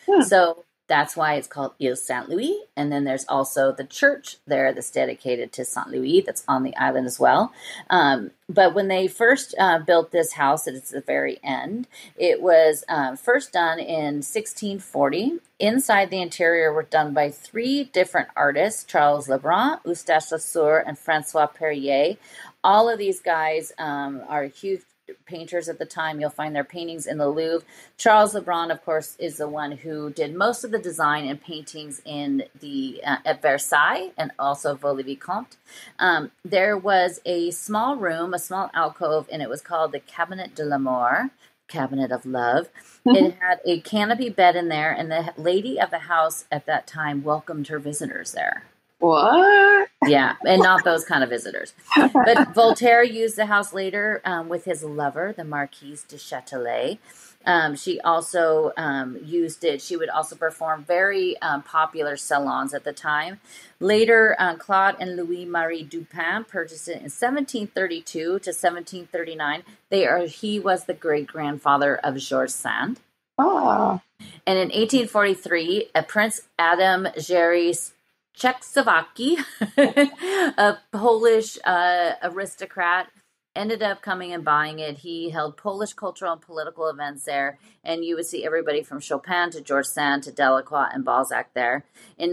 Hmm. 0.06 0.20
So 0.20 0.65
that's 0.88 1.16
why 1.16 1.34
it's 1.34 1.48
called 1.48 1.72
Ile 1.82 1.96
Saint 1.96 2.28
Louis. 2.28 2.62
And 2.76 2.92
then 2.92 3.04
there's 3.04 3.24
also 3.28 3.72
the 3.72 3.84
church 3.84 4.36
there 4.46 4.72
that's 4.72 4.90
dedicated 4.90 5.52
to 5.52 5.64
Saint 5.64 5.88
Louis 5.88 6.20
that's 6.20 6.44
on 6.46 6.62
the 6.62 6.76
island 6.76 7.06
as 7.06 7.18
well. 7.18 7.52
Um, 7.90 8.30
but 8.48 8.74
when 8.74 8.86
they 8.88 9.08
first 9.08 9.54
uh, 9.58 9.80
built 9.80 10.12
this 10.12 10.34
house, 10.34 10.68
at 10.68 10.74
it's 10.74 10.90
the 10.90 11.00
very 11.00 11.40
end, 11.42 11.88
it 12.16 12.40
was 12.40 12.84
uh, 12.88 13.16
first 13.16 13.52
done 13.52 13.80
in 13.80 14.22
1640. 14.22 15.40
Inside 15.58 16.10
the 16.10 16.22
interior 16.22 16.72
were 16.72 16.84
done 16.84 17.12
by 17.12 17.30
three 17.30 17.84
different 17.84 18.28
artists 18.36 18.84
Charles 18.84 19.28
Lebrun, 19.28 19.80
Eustache 19.84 20.30
Lesueur, 20.30 20.84
and 20.86 20.98
Francois 20.98 21.46
Perrier. 21.46 22.16
All 22.62 22.88
of 22.88 22.98
these 22.98 23.20
guys 23.20 23.72
um, 23.78 24.22
are 24.28 24.44
huge 24.44 24.82
painters 25.26 25.68
at 25.68 25.78
the 25.78 25.84
time. 25.84 26.20
You'll 26.20 26.30
find 26.30 26.54
their 26.54 26.64
paintings 26.64 27.06
in 27.06 27.18
the 27.18 27.28
Louvre. 27.28 27.66
Charles 27.96 28.34
Lebrun, 28.34 28.70
of 28.70 28.84
course, 28.84 29.16
is 29.18 29.36
the 29.36 29.48
one 29.48 29.72
who 29.72 30.10
did 30.10 30.34
most 30.34 30.64
of 30.64 30.70
the 30.70 30.78
design 30.78 31.26
and 31.26 31.40
paintings 31.40 32.00
in 32.04 32.44
the 32.60 33.00
uh, 33.04 33.18
at 33.24 33.42
Versailles 33.42 34.10
and 34.16 34.32
also 34.38 34.74
Vaux-le-Vicomte. 34.74 35.56
Um, 35.98 36.30
there 36.44 36.76
was 36.76 37.20
a 37.24 37.50
small 37.50 37.96
room, 37.96 38.34
a 38.34 38.38
small 38.38 38.70
alcove, 38.74 39.28
and 39.30 39.42
it 39.42 39.48
was 39.48 39.60
called 39.60 39.92
the 39.92 40.00
Cabinet 40.00 40.54
de 40.54 40.64
l'Amour. 40.64 41.30
Cabinet 41.68 42.12
of 42.12 42.24
Love. 42.24 42.68
it 43.04 43.34
had 43.40 43.58
a 43.64 43.80
canopy 43.80 44.30
bed 44.30 44.54
in 44.54 44.68
there, 44.68 44.92
and 44.92 45.10
the 45.10 45.32
lady 45.36 45.80
of 45.80 45.90
the 45.90 45.98
house 45.98 46.44
at 46.50 46.64
that 46.66 46.86
time 46.86 47.24
welcomed 47.24 47.66
her 47.66 47.80
visitors 47.80 48.32
there. 48.32 48.64
What? 48.98 49.88
Yeah, 50.06 50.36
and 50.46 50.62
not 50.62 50.84
those 50.84 51.04
kind 51.04 51.22
of 51.22 51.30
visitors. 51.30 51.74
But 51.94 52.48
Voltaire 52.54 53.04
used 53.04 53.36
the 53.36 53.46
house 53.46 53.72
later 53.72 54.22
um, 54.24 54.48
with 54.48 54.64
his 54.64 54.82
lover, 54.82 55.34
the 55.36 55.44
Marquise 55.44 56.02
de 56.02 56.16
Châtelet. 56.16 56.98
Um, 57.44 57.76
she 57.76 58.00
also 58.00 58.72
um, 58.76 59.18
used 59.22 59.64
it. 59.64 59.80
She 59.80 59.96
would 59.96 60.08
also 60.08 60.34
perform 60.34 60.82
very 60.82 61.40
um, 61.40 61.62
popular 61.62 62.16
salons 62.16 62.74
at 62.74 62.82
the 62.84 62.92
time. 62.92 63.38
Later, 63.78 64.34
uh, 64.38 64.56
Claude 64.56 64.96
and 64.98 65.14
Louis 65.14 65.44
Marie 65.44 65.84
Dupin 65.84 66.44
purchased 66.44 66.88
it 66.88 66.96
in 66.96 67.10
1732 67.10 68.20
to 68.20 68.30
1739. 68.32 69.62
They 69.90 70.06
are. 70.06 70.26
He 70.26 70.58
was 70.58 70.84
the 70.84 70.94
great 70.94 71.28
grandfather 71.28 71.96
of 71.96 72.16
George 72.16 72.50
Sand. 72.50 73.00
Oh. 73.38 74.00
And 74.46 74.58
in 74.58 74.68
1843, 74.68 75.90
a 75.94 76.02
Prince 76.02 76.40
Adam 76.58 77.06
Jerry 77.20 77.74
Czechoslovakia, 78.36 79.44
a 80.58 80.76
Polish 80.92 81.58
uh, 81.64 82.12
aristocrat, 82.22 83.06
ended 83.54 83.82
up 83.82 84.02
coming 84.02 84.32
and 84.34 84.44
buying 84.44 84.78
it. 84.78 84.98
He 84.98 85.30
held 85.30 85.56
Polish 85.56 85.94
cultural 85.94 86.32
and 86.32 86.40
political 86.42 86.88
events 86.88 87.24
there, 87.24 87.58
and 87.82 88.04
you 88.04 88.14
would 88.14 88.26
see 88.26 88.44
everybody 88.44 88.82
from 88.82 89.00
Chopin 89.00 89.50
to 89.52 89.62
George 89.62 89.86
Sand 89.86 90.24
to 90.24 90.32
Delacroix 90.32 90.90
and 90.92 91.04
Balzac 91.04 91.54
there. 91.54 91.86
In 92.18 92.32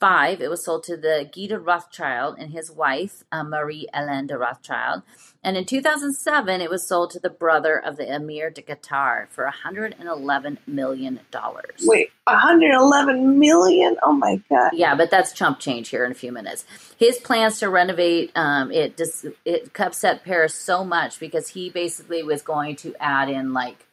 1975, 0.00 0.40
it 0.42 0.50
was 0.50 0.64
sold 0.64 0.84
to 0.84 0.96
the 0.96 1.28
de 1.32 1.58
Rothschild 1.58 2.36
and 2.38 2.52
his 2.52 2.70
wife, 2.70 3.24
uh, 3.32 3.42
Marie 3.42 3.88
Hélène 3.94 4.28
de 4.28 4.38
Rothschild. 4.38 5.02
And 5.42 5.56
in 5.56 5.64
2007, 5.64 6.60
it 6.60 6.70
was 6.70 6.86
sold 6.86 7.10
to 7.12 7.20
the 7.20 7.30
brother 7.30 7.78
of 7.78 7.96
the 7.96 8.12
Emir 8.12 8.50
de 8.50 8.62
Qatar 8.62 9.28
for 9.28 9.44
111 9.44 10.58
million 10.66 11.20
dollars. 11.30 11.82
Wait, 11.84 12.10
111 12.24 13.38
million? 13.38 13.96
Oh 14.02 14.12
my 14.12 14.40
god! 14.50 14.70
Yeah, 14.74 14.94
but 14.96 15.10
that's 15.10 15.32
chump 15.32 15.60
change 15.60 15.88
here 15.90 16.04
in 16.04 16.12
a 16.12 16.16
few 16.16 16.32
minutes. 16.32 16.64
His 16.98 17.18
plans 17.18 17.60
to 17.60 17.70
renovate 17.70 18.32
um, 18.36 18.72
it 18.72 18.96
just 18.96 19.26
it 19.44 19.72
upset 19.78 20.24
Paris 20.24 20.54
so 20.54 20.84
much 20.84 21.20
because 21.20 21.48
he 21.48 21.70
basically 21.70 22.22
was 22.22 22.42
going 22.42 22.76
to 22.76 22.94
add 23.00 23.28
in 23.30 23.52
like 23.52 23.86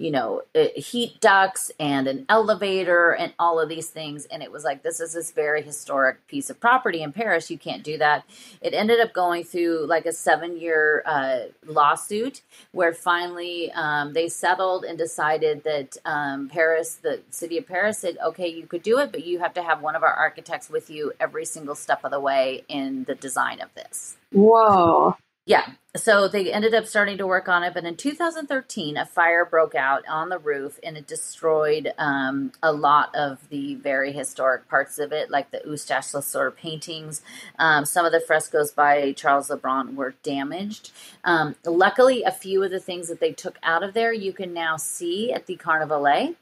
you 0.00 0.10
know, 0.10 0.40
uh, 0.54 0.64
heat 0.74 1.20
ducts 1.20 1.70
and 1.78 2.08
an 2.08 2.24
elevator 2.30 3.10
and 3.10 3.34
all 3.38 3.60
of 3.60 3.68
these 3.68 3.88
things. 3.88 4.24
And 4.24 4.42
it 4.42 4.50
was 4.50 4.64
like, 4.64 4.82
this 4.82 4.98
is 4.98 5.12
this 5.12 5.30
very 5.30 5.60
historic 5.60 6.26
piece 6.26 6.48
of 6.48 6.58
property 6.58 7.02
in 7.02 7.12
Paris. 7.12 7.50
You 7.50 7.58
can't 7.58 7.82
do 7.84 7.98
that. 7.98 8.24
It 8.62 8.72
ended 8.72 8.98
up 8.98 9.12
going 9.12 9.44
through 9.44 9.86
like 9.86 10.06
a 10.06 10.12
seven 10.12 10.58
year 10.58 11.02
uh, 11.04 11.40
lawsuit 11.66 12.40
where 12.72 12.94
finally 12.94 13.70
um, 13.72 14.14
they 14.14 14.28
settled 14.28 14.84
and 14.84 14.96
decided 14.96 15.64
that 15.64 15.98
um, 16.06 16.48
Paris, 16.48 16.94
the 16.94 17.20
city 17.28 17.58
of 17.58 17.66
Paris, 17.66 17.98
said, 17.98 18.16
okay, 18.24 18.48
you 18.48 18.66
could 18.66 18.82
do 18.82 18.98
it, 19.00 19.12
but 19.12 19.26
you 19.26 19.38
have 19.40 19.52
to 19.52 19.62
have 19.62 19.82
one 19.82 19.96
of 19.96 20.02
our 20.02 20.14
architects 20.14 20.70
with 20.70 20.88
you 20.88 21.12
every 21.20 21.44
single 21.44 21.74
step 21.74 22.04
of 22.04 22.10
the 22.10 22.20
way 22.20 22.64
in 22.68 23.04
the 23.04 23.14
design 23.14 23.60
of 23.60 23.68
this. 23.74 24.16
Whoa. 24.32 25.14
Yeah. 25.50 25.66
So 25.96 26.28
they 26.28 26.52
ended 26.52 26.74
up 26.74 26.86
starting 26.86 27.18
to 27.18 27.26
work 27.26 27.48
on 27.48 27.64
it, 27.64 27.74
but 27.74 27.84
in 27.84 27.96
2013, 27.96 28.96
a 28.96 29.04
fire 29.04 29.44
broke 29.44 29.74
out 29.74 30.04
on 30.08 30.28
the 30.28 30.38
roof 30.38 30.78
and 30.84 30.96
it 30.96 31.08
destroyed 31.08 31.92
um, 31.98 32.52
a 32.62 32.72
lot 32.72 33.12
of 33.16 33.48
the 33.48 33.74
very 33.74 34.12
historic 34.12 34.68
parts 34.68 35.00
of 35.00 35.10
it, 35.10 35.28
like 35.28 35.50
the 35.50 35.60
Eustache 35.66 36.14
Lesueur 36.14 36.52
paintings. 36.52 37.22
Um, 37.58 37.84
some 37.84 38.06
of 38.06 38.12
the 38.12 38.20
frescoes 38.20 38.70
by 38.70 39.10
Charles 39.10 39.50
Le 39.50 39.56
Brun 39.56 39.96
were 39.96 40.14
damaged. 40.22 40.92
Um, 41.24 41.56
luckily, 41.66 42.22
a 42.22 42.30
few 42.30 42.62
of 42.62 42.70
the 42.70 42.78
things 42.78 43.08
that 43.08 43.18
they 43.18 43.32
took 43.32 43.58
out 43.64 43.82
of 43.82 43.92
there 43.92 44.12
you 44.12 44.32
can 44.32 44.54
now 44.54 44.76
see 44.76 45.32
at 45.32 45.46
the 45.46 45.56
Carnavalet. 45.56 46.36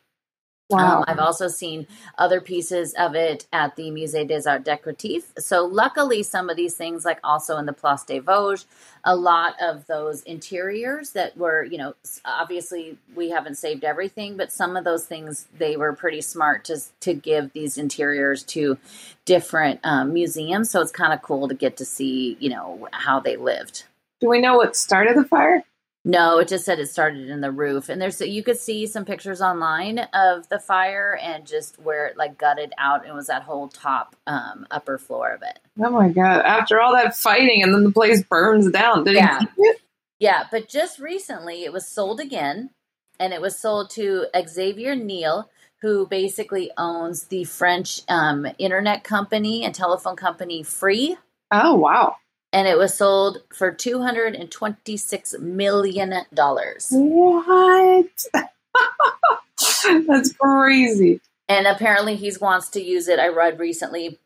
Wow. 0.70 0.98
Um, 0.98 1.04
I've 1.08 1.18
also 1.18 1.48
seen 1.48 1.86
other 2.18 2.42
pieces 2.42 2.92
of 2.98 3.14
it 3.14 3.46
at 3.52 3.76
the 3.76 3.90
Musée 3.90 4.28
des 4.28 4.46
Arts 4.46 4.68
Décoratifs. 4.68 5.38
So, 5.38 5.64
luckily, 5.64 6.22
some 6.22 6.50
of 6.50 6.56
these 6.56 6.74
things, 6.74 7.06
like 7.06 7.20
also 7.24 7.56
in 7.56 7.64
the 7.64 7.72
Place 7.72 8.02
des 8.02 8.20
Vosges, 8.20 8.66
a 9.02 9.16
lot 9.16 9.54
of 9.62 9.86
those 9.86 10.22
interiors 10.24 11.10
that 11.10 11.36
were, 11.38 11.64
you 11.64 11.78
know, 11.78 11.94
obviously 12.24 12.98
we 13.16 13.30
haven't 13.30 13.54
saved 13.54 13.82
everything, 13.82 14.36
but 14.36 14.52
some 14.52 14.76
of 14.76 14.84
those 14.84 15.06
things 15.06 15.46
they 15.56 15.76
were 15.76 15.94
pretty 15.94 16.20
smart 16.20 16.64
to 16.66 16.78
to 17.00 17.14
give 17.14 17.52
these 17.54 17.78
interiors 17.78 18.42
to 18.42 18.76
different 19.24 19.80
um, 19.84 20.12
museums. 20.12 20.68
So 20.68 20.82
it's 20.82 20.92
kind 20.92 21.14
of 21.14 21.22
cool 21.22 21.48
to 21.48 21.54
get 21.54 21.78
to 21.78 21.86
see, 21.86 22.36
you 22.40 22.50
know, 22.50 22.88
how 22.92 23.20
they 23.20 23.36
lived. 23.36 23.84
Do 24.20 24.28
we 24.28 24.40
know 24.40 24.56
what 24.56 24.76
started 24.76 25.16
the 25.16 25.24
fire? 25.24 25.62
No, 26.04 26.38
it 26.38 26.48
just 26.48 26.64
said 26.64 26.78
it 26.78 26.88
started 26.88 27.28
in 27.28 27.40
the 27.40 27.50
roof, 27.50 27.88
and 27.88 28.00
there's 28.00 28.20
you 28.20 28.42
could 28.42 28.58
see 28.58 28.86
some 28.86 29.04
pictures 29.04 29.42
online 29.42 29.98
of 30.14 30.48
the 30.48 30.58
fire 30.58 31.18
and 31.20 31.46
just 31.46 31.78
where 31.80 32.06
it 32.06 32.16
like 32.16 32.38
gutted 32.38 32.72
out 32.78 33.04
and 33.04 33.14
was 33.14 33.26
that 33.26 33.42
whole 33.42 33.68
top 33.68 34.16
um, 34.26 34.66
upper 34.70 34.96
floor 34.96 35.32
of 35.32 35.42
it. 35.42 35.58
Oh 35.82 35.90
my 35.90 36.08
god! 36.08 36.42
After 36.44 36.80
all 36.80 36.92
that 36.94 37.16
fighting, 37.16 37.62
and 37.62 37.74
then 37.74 37.84
the 37.84 37.90
place 37.90 38.22
burns 38.22 38.70
down. 38.70 39.04
Did 39.04 39.16
yeah. 39.16 39.40
Yeah, 40.20 40.44
but 40.50 40.68
just 40.68 40.98
recently 40.98 41.64
it 41.64 41.72
was 41.72 41.86
sold 41.86 42.20
again, 42.20 42.70
and 43.20 43.32
it 43.32 43.40
was 43.40 43.58
sold 43.58 43.90
to 43.90 44.26
Xavier 44.48 44.94
Niel, 44.94 45.50
who 45.82 46.06
basically 46.06 46.70
owns 46.76 47.24
the 47.24 47.44
French 47.44 48.02
um, 48.08 48.46
internet 48.58 49.04
company 49.04 49.64
and 49.64 49.74
telephone 49.74 50.16
company 50.16 50.62
Free. 50.62 51.16
Oh 51.50 51.74
wow! 51.74 52.16
And 52.52 52.66
it 52.66 52.78
was 52.78 52.94
sold 52.94 53.38
for 53.52 53.72
two 53.72 54.00
hundred 54.02 54.34
and 54.34 54.50
twenty-six 54.50 55.34
million 55.38 56.14
dollars. 56.32 56.88
What? 56.90 58.06
That's 60.06 60.32
crazy. 60.32 61.20
And 61.48 61.66
apparently, 61.66 62.16
he 62.16 62.32
wants 62.40 62.70
to 62.70 62.82
use 62.82 63.08
it. 63.08 63.18
I 63.18 63.28
read 63.28 63.58
recently 63.58 64.18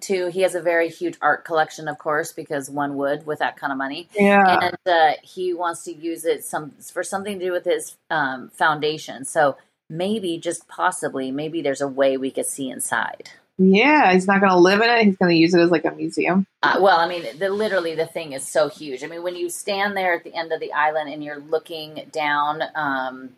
too. 0.00 0.28
He 0.28 0.40
has 0.40 0.54
a 0.54 0.60
very 0.60 0.88
huge 0.88 1.16
art 1.20 1.44
collection, 1.44 1.88
of 1.88 1.98
course, 1.98 2.32
because 2.32 2.68
one 2.68 2.96
would 2.96 3.26
with 3.26 3.38
that 3.38 3.56
kind 3.56 3.72
of 3.72 3.78
money. 3.78 4.08
Yeah. 4.14 4.58
And 4.60 4.76
uh, 4.86 5.12
he 5.22 5.52
wants 5.54 5.84
to 5.84 5.94
use 5.94 6.24
it 6.24 6.44
some 6.44 6.72
for 6.92 7.04
something 7.04 7.38
to 7.38 7.44
do 7.44 7.52
with 7.52 7.64
his 7.64 7.96
um, 8.10 8.50
foundation. 8.50 9.24
So 9.24 9.56
maybe, 9.88 10.38
just 10.38 10.66
possibly, 10.68 11.30
maybe 11.30 11.62
there's 11.62 11.80
a 11.80 11.88
way 11.88 12.16
we 12.16 12.30
could 12.30 12.46
see 12.46 12.70
inside. 12.70 13.30
Yeah, 13.58 14.12
he's 14.12 14.26
not 14.26 14.40
going 14.40 14.52
to 14.52 14.58
live 14.58 14.82
in 14.82 14.90
it. 14.90 15.04
He's 15.04 15.16
going 15.16 15.30
to 15.30 15.36
use 15.36 15.54
it 15.54 15.60
as 15.60 15.70
like 15.70 15.86
a 15.86 15.90
museum. 15.90 16.46
Uh, 16.62 16.78
well, 16.80 16.98
I 16.98 17.08
mean, 17.08 17.24
the, 17.38 17.48
literally 17.48 17.94
the 17.94 18.06
thing 18.06 18.32
is 18.32 18.46
so 18.46 18.68
huge. 18.68 19.02
I 19.02 19.06
mean, 19.06 19.22
when 19.22 19.34
you 19.34 19.48
stand 19.48 19.96
there 19.96 20.14
at 20.14 20.24
the 20.24 20.34
end 20.34 20.52
of 20.52 20.60
the 20.60 20.72
island 20.72 21.10
and 21.10 21.24
you're 21.24 21.40
looking 21.40 22.08
down 22.12 22.62
um, 22.74 23.30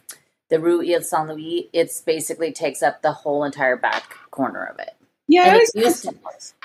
the 0.48 0.58
Rue 0.58 0.82
Ile 0.82 1.02
Saint 1.02 1.28
Louis, 1.28 1.68
it's 1.72 2.00
basically 2.00 2.52
takes 2.52 2.82
up 2.82 3.02
the 3.02 3.12
whole 3.12 3.44
entire 3.44 3.76
back 3.76 4.16
corner 4.30 4.64
of 4.64 4.80
it. 4.80 4.96
Yeah, 5.28 5.56
it 5.56 5.70
used 5.74 6.02
to, 6.04 6.14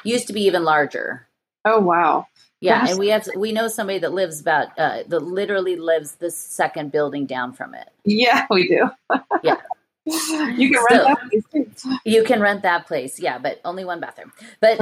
used 0.03 0.27
to 0.27 0.33
be 0.33 0.41
even 0.43 0.63
larger. 0.63 1.27
Oh 1.65 1.79
wow! 1.79 2.27
Yeah, 2.61 2.87
and 2.87 2.97
we 2.97 3.09
have 3.09 3.27
we 3.35 3.51
know 3.51 3.67
somebody 3.67 3.99
that 3.99 4.13
lives 4.13 4.39
about 4.39 4.67
uh, 4.79 5.03
that 5.05 5.19
literally 5.19 5.75
lives 5.75 6.13
the 6.13 6.31
second 6.31 6.93
building 6.93 7.25
down 7.25 7.51
from 7.51 7.75
it. 7.75 7.89
Yeah, 8.05 8.47
we 8.49 8.69
do. 8.69 8.89
yeah. 9.43 9.57
You 10.05 10.71
can 10.71 10.83
rent 10.89 10.89
so, 10.89 11.03
that 11.03 11.29
place 11.29 11.85
You 12.03 12.23
can 12.23 12.41
rent 12.41 12.61
that 12.63 12.87
place, 12.87 13.19
yeah, 13.19 13.37
but 13.37 13.61
only 13.63 13.85
one 13.85 13.99
bathroom. 13.99 14.33
But 14.59 14.79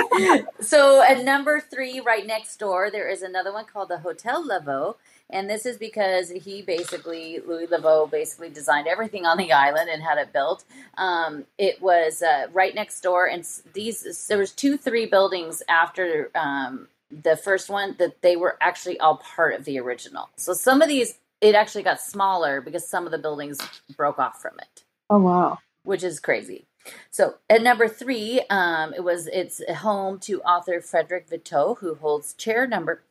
so 0.60 1.02
at 1.02 1.24
number 1.24 1.60
three, 1.60 2.00
right 2.00 2.26
next 2.26 2.56
door, 2.58 2.90
there 2.90 3.08
is 3.08 3.22
another 3.22 3.52
one 3.52 3.64
called 3.64 3.88
the 3.88 3.98
Hotel 3.98 4.44
Le 4.44 4.60
Vau. 4.60 4.96
And 5.32 5.48
this 5.48 5.64
is 5.64 5.76
because 5.76 6.30
he 6.30 6.62
basically, 6.62 7.38
Louis 7.46 7.68
Le 7.70 7.80
Vau 7.80 8.06
basically 8.06 8.50
designed 8.50 8.88
everything 8.88 9.24
on 9.24 9.38
the 9.38 9.52
island 9.52 9.88
and 9.88 10.02
had 10.02 10.18
it 10.18 10.32
built. 10.32 10.64
Um, 10.98 11.44
it 11.56 11.80
was 11.80 12.20
uh, 12.20 12.46
right 12.52 12.74
next 12.74 13.00
door, 13.02 13.26
and 13.26 13.46
these 13.72 14.26
there 14.26 14.38
was 14.38 14.50
two, 14.50 14.76
three 14.76 15.06
buildings 15.06 15.62
after 15.68 16.30
um, 16.34 16.88
the 17.10 17.36
first 17.36 17.68
one 17.70 17.94
that 17.98 18.22
they 18.22 18.34
were 18.34 18.56
actually 18.60 18.98
all 18.98 19.18
part 19.18 19.54
of 19.54 19.64
the 19.64 19.78
original. 19.78 20.28
So 20.36 20.52
some 20.52 20.82
of 20.82 20.88
these 20.88 21.14
it 21.40 21.54
actually 21.54 21.82
got 21.82 22.00
smaller 22.00 22.60
because 22.60 22.86
some 22.88 23.06
of 23.06 23.12
the 23.12 23.18
buildings 23.18 23.58
broke 23.96 24.18
off 24.18 24.40
from 24.40 24.58
it. 24.60 24.84
Oh 25.08 25.18
wow. 25.18 25.58
Which 25.82 26.04
is 26.04 26.20
crazy. 26.20 26.66
So 27.10 27.34
at 27.48 27.62
number 27.62 27.88
three, 27.88 28.42
um, 28.50 28.94
it 28.94 29.04
was 29.04 29.26
it's 29.26 29.62
home 29.78 30.18
to 30.20 30.40
author 30.42 30.80
Frederic 30.80 31.28
Vitoux, 31.28 31.78
who 31.78 31.94
holds 31.94 32.34
chair 32.34 32.66
number 32.66 33.02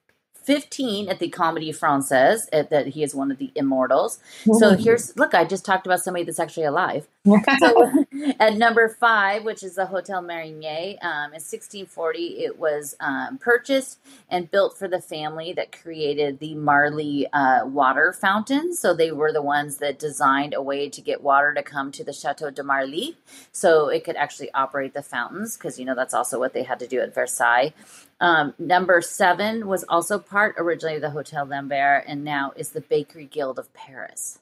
15 0.44 1.10
at 1.10 1.20
the 1.20 1.30
Comédie 1.30 1.78
Française, 1.78 2.48
at, 2.52 2.72
that 2.72 2.88
he 2.88 3.04
is 3.04 3.14
one 3.14 3.30
of 3.30 3.38
the 3.38 3.52
immortals. 3.56 4.20
So 4.58 4.76
here's, 4.76 5.16
look, 5.16 5.36
I 5.36 5.44
just 5.46 5.64
talked 5.64 5.86
about 5.86 6.00
somebody 6.00 6.24
that's 6.24 6.40
actually 6.40 6.64
alive. 6.64 7.08
So 7.26 8.06
at 8.40 8.56
number 8.56 8.88
five, 8.88 9.44
which 9.44 9.62
is 9.62 9.76
the 9.76 9.86
Hotel 9.86 10.22
Marigny, 10.22 10.98
um, 11.04 11.34
in 11.34 11.42
1640, 11.42 12.44
it 12.44 12.58
was 12.58 12.96
um, 13.00 13.38
purchased 13.38 14.00
and 14.30 14.50
built 14.50 14.78
for 14.78 14.88
the 14.88 15.02
family 15.02 15.52
that 15.54 15.72
created 15.72 16.40
the 16.40 16.56
Marly 16.56 17.28
uh, 17.34 17.66
water 17.66 18.14
fountain. 18.14 18.74
So 18.74 18.94
they 18.94 19.12
were 19.12 19.34
the 19.34 19.42
ones 19.42 19.78
that 19.78 20.00
designed 20.00 20.54
a 20.54 20.62
way 20.62 20.90
to 20.90 21.02
get 21.02 21.22
water 21.22 21.54
to 21.54 21.62
come 21.62 21.92
to 21.94 22.04
the 22.04 22.14
Chateau 22.14 22.52
de 22.52 22.64
Marly 22.64 23.18
so 23.52 23.90
it 23.90 24.04
could 24.04 24.16
actually 24.16 24.52
operate 24.54 24.94
the 24.94 25.04
fountains, 25.04 25.58
because, 25.58 25.78
you 25.78 25.86
know, 25.86 25.96
that's 25.96 26.14
also 26.14 26.40
what 26.40 26.54
they 26.54 26.64
had 26.64 26.80
to 26.80 26.88
do 26.88 27.02
at 27.02 27.14
Versailles. 27.14 27.74
Um, 28.22 28.54
number 28.58 29.02
seven 29.02 29.68
was 29.68 29.84
also 29.88 30.20
part 30.20 30.56
originally 30.58 30.96
of 30.96 31.02
the 31.02 31.10
Hotel 31.12 31.46
Lambert 31.46 32.04
and 32.08 32.24
now 32.24 32.54
is 32.56 32.70
the 32.70 32.82
Bakery 32.82 33.26
Guild 33.26 33.60
of 33.60 33.74
Paris. 33.74 34.40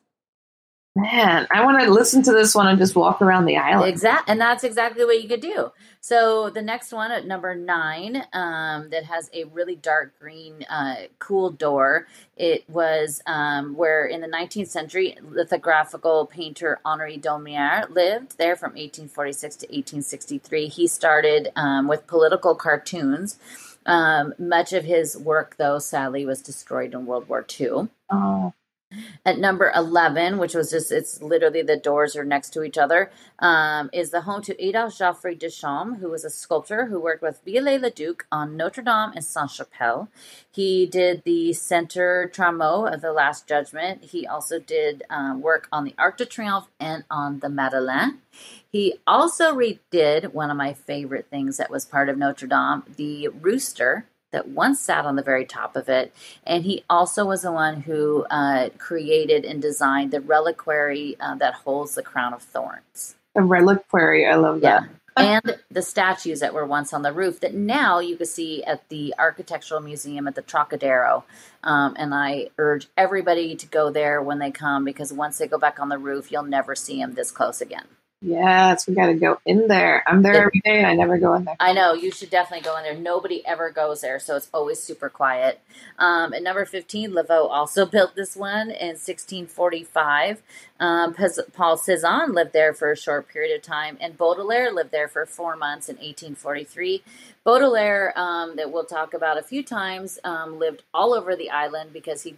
Man, 0.97 1.47
I 1.51 1.63
want 1.63 1.79
to 1.81 1.91
listen 1.91 2.23
to 2.23 2.31
this 2.31 2.55
one 2.55 2.67
and 2.67 2.79
just 2.79 2.95
walk 2.95 3.21
around 3.21 3.45
the 3.45 3.57
island. 3.57 3.89
Exact, 3.89 4.27
and 4.29 4.41
that's 4.41 4.63
exactly 4.63 5.05
what 5.05 5.21
you 5.21 5.29
could 5.29 5.41
do. 5.41 5.71
So 6.01 6.49
the 6.49 6.61
next 6.61 6.91
one 6.91 7.11
at 7.11 7.27
number 7.27 7.53
nine, 7.53 8.23
um, 8.33 8.89
that 8.89 9.03
has 9.03 9.29
a 9.33 9.43
really 9.45 9.75
dark 9.75 10.17
green, 10.19 10.65
uh, 10.69 10.95
cool 11.19 11.51
door. 11.51 12.07
It 12.35 12.67
was 12.67 13.21
um, 13.27 13.75
where 13.75 14.05
in 14.05 14.21
the 14.21 14.27
19th 14.27 14.69
century, 14.69 15.17
lithographical 15.21 16.25
painter 16.25 16.79
Henri 16.83 17.17
Daumier 17.17 17.89
lived 17.89 18.37
there 18.37 18.55
from 18.55 18.71
1846 18.71 19.55
to 19.57 19.65
1863. 19.67 20.67
He 20.67 20.87
started 20.87 21.49
um, 21.55 21.87
with 21.87 22.07
political 22.07 22.55
cartoons 22.55 23.37
um, 23.87 24.33
much 24.37 24.73
of 24.73 24.83
his 24.83 25.17
work, 25.17 25.55
though, 25.57 25.79
sadly, 25.79 26.25
was 26.25 26.41
destroyed 26.41 26.93
in 26.93 27.05
World 27.05 27.29
War 27.29 27.45
II. 27.59 27.87
Oh. 28.11 28.53
At 29.27 29.39
number 29.39 29.73
11, 29.75 30.37
which 30.37 30.53
was 30.53 30.71
just, 30.71 30.89
it's 30.89 31.21
literally 31.21 31.61
the 31.61 31.75
doors 31.75 32.15
are 32.15 32.23
next 32.23 32.51
to 32.51 32.63
each 32.63 32.77
other, 32.77 33.11
um, 33.39 33.89
is 33.91 34.09
the 34.09 34.21
home 34.21 34.41
to 34.43 34.55
Adolphe 34.57 34.97
Geoffroy 34.97 35.35
Dechaume, 35.35 35.99
who 35.99 36.09
was 36.09 36.23
a 36.23 36.29
sculptor 36.29 36.85
who 36.85 36.97
worked 36.97 37.21
with 37.21 37.41
Viollet-le-Duc 37.45 38.25
on 38.31 38.55
Notre 38.55 38.81
Dame 38.81 39.11
and 39.13 39.25
Sainte 39.25 39.51
Chapelle. 39.51 40.07
He 40.49 40.85
did 40.85 41.23
the 41.25 41.51
center 41.51 42.31
trumeau 42.33 42.85
of 42.85 43.01
the 43.01 43.11
Last 43.11 43.47
Judgment. 43.49 44.05
He 44.05 44.25
also 44.25 44.59
did 44.59 45.03
um, 45.09 45.41
work 45.41 45.67
on 45.73 45.83
the 45.83 45.93
Arc 45.97 46.15
de 46.15 46.25
Triomphe 46.25 46.69
and 46.79 47.03
on 47.11 47.39
the 47.39 47.49
Madeleine. 47.49 48.19
He 48.71 48.99
also 49.05 49.53
redid 49.53 50.31
one 50.31 50.49
of 50.49 50.55
my 50.55 50.71
favorite 50.71 51.27
things 51.29 51.57
that 51.57 51.69
was 51.69 51.83
part 51.83 52.07
of 52.07 52.17
Notre 52.17 52.47
Dame, 52.47 52.83
the 52.95 53.27
rooster 53.27 54.05
that 54.31 54.47
once 54.49 54.79
sat 54.79 55.05
on 55.05 55.15
the 55.15 55.23
very 55.23 55.45
top 55.45 55.75
of 55.75 55.89
it. 55.89 56.13
And 56.45 56.63
he 56.63 56.83
also 56.89 57.25
was 57.25 57.43
the 57.43 57.51
one 57.51 57.81
who 57.81 58.25
uh, 58.29 58.69
created 58.77 59.45
and 59.45 59.61
designed 59.61 60.11
the 60.11 60.21
reliquary 60.21 61.15
uh, 61.19 61.35
that 61.35 61.53
holds 61.53 61.95
the 61.95 62.03
crown 62.03 62.33
of 62.33 62.41
thorns. 62.41 63.15
A 63.35 63.41
reliquary, 63.41 64.25
I 64.25 64.35
love 64.35 64.61
that. 64.61 64.83
Yeah. 65.17 65.39
and 65.41 65.57
the 65.71 65.81
statues 65.81 66.39
that 66.41 66.53
were 66.53 66.65
once 66.65 66.93
on 66.93 67.01
the 67.01 67.13
roof 67.13 67.39
that 67.39 67.53
now 67.53 67.99
you 67.99 68.17
can 68.17 68.25
see 68.25 68.63
at 68.63 68.87
the 68.89 69.13
Architectural 69.17 69.81
Museum 69.81 70.27
at 70.27 70.35
the 70.35 70.41
Trocadero. 70.41 71.23
Um, 71.63 71.95
and 71.97 72.13
I 72.13 72.49
urge 72.57 72.87
everybody 72.97 73.55
to 73.55 73.67
go 73.67 73.91
there 73.91 74.21
when 74.21 74.39
they 74.39 74.51
come 74.51 74.83
because 74.83 75.13
once 75.13 75.37
they 75.37 75.47
go 75.47 75.57
back 75.57 75.79
on 75.79 75.89
the 75.89 75.97
roof, 75.97 76.31
you'll 76.31 76.43
never 76.43 76.75
see 76.75 76.99
them 76.99 77.13
this 77.13 77.31
close 77.31 77.61
again. 77.61 77.85
Yes, 78.19 78.87
we 78.87 78.95
got 78.95 79.07
to 79.07 79.13
go 79.13 79.39
in 79.45 79.67
there. 79.67 80.03
I'm 80.07 80.23
there 80.23 80.47
every 80.47 80.59
day 80.65 80.79
and 80.79 80.87
I 80.87 80.95
never 80.95 81.19
go 81.19 81.35
in 81.35 81.45
there. 81.45 81.55
I 81.59 81.73
know. 81.73 81.93
You 81.93 82.11
should 82.11 82.31
definitely 82.31 82.63
go 82.63 82.75
in 82.77 82.83
there. 82.83 82.95
Nobody 82.95 83.45
ever 83.45 83.69
goes 83.69 84.01
there, 84.01 84.19
so 84.19 84.35
it's 84.35 84.49
always 84.51 84.79
super 84.81 85.07
quiet. 85.07 85.61
Um, 85.99 86.33
at 86.33 86.41
number 86.41 86.65
15, 86.65 87.13
Le 87.13 87.23
Vau 87.23 87.45
also 87.45 87.85
built 87.97 88.15
this 88.15 88.35
one 88.35 88.71
in 88.71 88.97
1645. 88.97 90.41
Um, 90.79 91.15
Paul 91.53 91.77
Cézanne 91.77 92.33
lived 92.33 92.53
there 92.53 92.73
for 92.73 92.91
a 92.91 92.97
short 92.97 93.27
period 93.27 93.55
of 93.55 93.61
time, 93.61 93.97
and 94.01 94.17
Baudelaire 94.17 94.71
lived 94.71 94.91
there 94.91 95.07
for 95.07 95.25
four 95.27 95.55
months 95.55 95.87
in 95.87 95.95
1843. 95.97 97.03
Baudelaire, 97.47 98.11
um, 98.19 98.57
that 98.57 98.73
we'll 98.73 98.83
talk 98.83 99.13
about 99.13 99.37
a 99.37 99.41
few 99.41 99.63
times, 99.63 100.19
um, 100.25 100.59
lived 100.59 100.83
all 100.93 101.13
over 101.13 101.33
the 101.33 101.49
island 101.49 101.93
because 101.93 102.21
he 102.23 102.35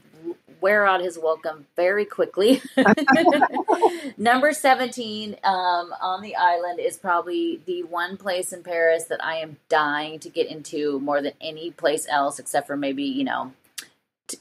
wear 0.61 0.85
out 0.85 1.01
his 1.01 1.17
welcome 1.17 1.65
very 1.75 2.05
quickly. 2.05 2.61
Number 4.19 4.53
17 4.53 5.35
um, 5.43 5.93
on 5.99 6.21
the 6.21 6.35
island 6.35 6.79
is 6.79 6.95
probably 6.95 7.59
the 7.65 7.81
one 7.81 8.17
place 8.17 8.53
in 8.53 8.61
Paris 8.61 9.05
that 9.05 9.25
I 9.25 9.37
am 9.37 9.57
dying 9.67 10.19
to 10.19 10.29
get 10.29 10.45
into 10.45 10.99
more 10.99 11.23
than 11.23 11.33
any 11.41 11.71
place 11.71 12.05
else, 12.07 12.37
except 12.37 12.67
for 12.67 12.77
maybe, 12.77 13.03
you 13.03 13.23
know, 13.23 13.51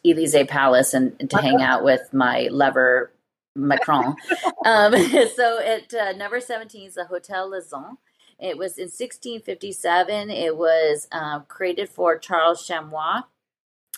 Elysee 0.05 0.45
Palace 0.45 0.93
and, 0.93 1.17
and 1.19 1.31
to 1.31 1.39
hang 1.39 1.63
out 1.63 1.83
with 1.83 2.13
my 2.13 2.49
lover, 2.51 3.11
Macron. 3.57 4.17
um, 4.67 4.95
so 5.35 5.61
at 5.65 5.95
uh, 5.95 6.13
number 6.13 6.41
17 6.41 6.89
is 6.89 6.95
the 6.97 7.07
Hotel 7.07 7.51
Lauzun. 7.51 7.97
It 8.39 8.57
was 8.57 8.79
in 8.79 8.85
1657. 8.85 10.31
It 10.31 10.57
was 10.57 11.09
uh, 11.11 11.41
created 11.41 11.89
for 11.89 12.19
Charles 12.19 12.65
Chamois, 12.67 13.23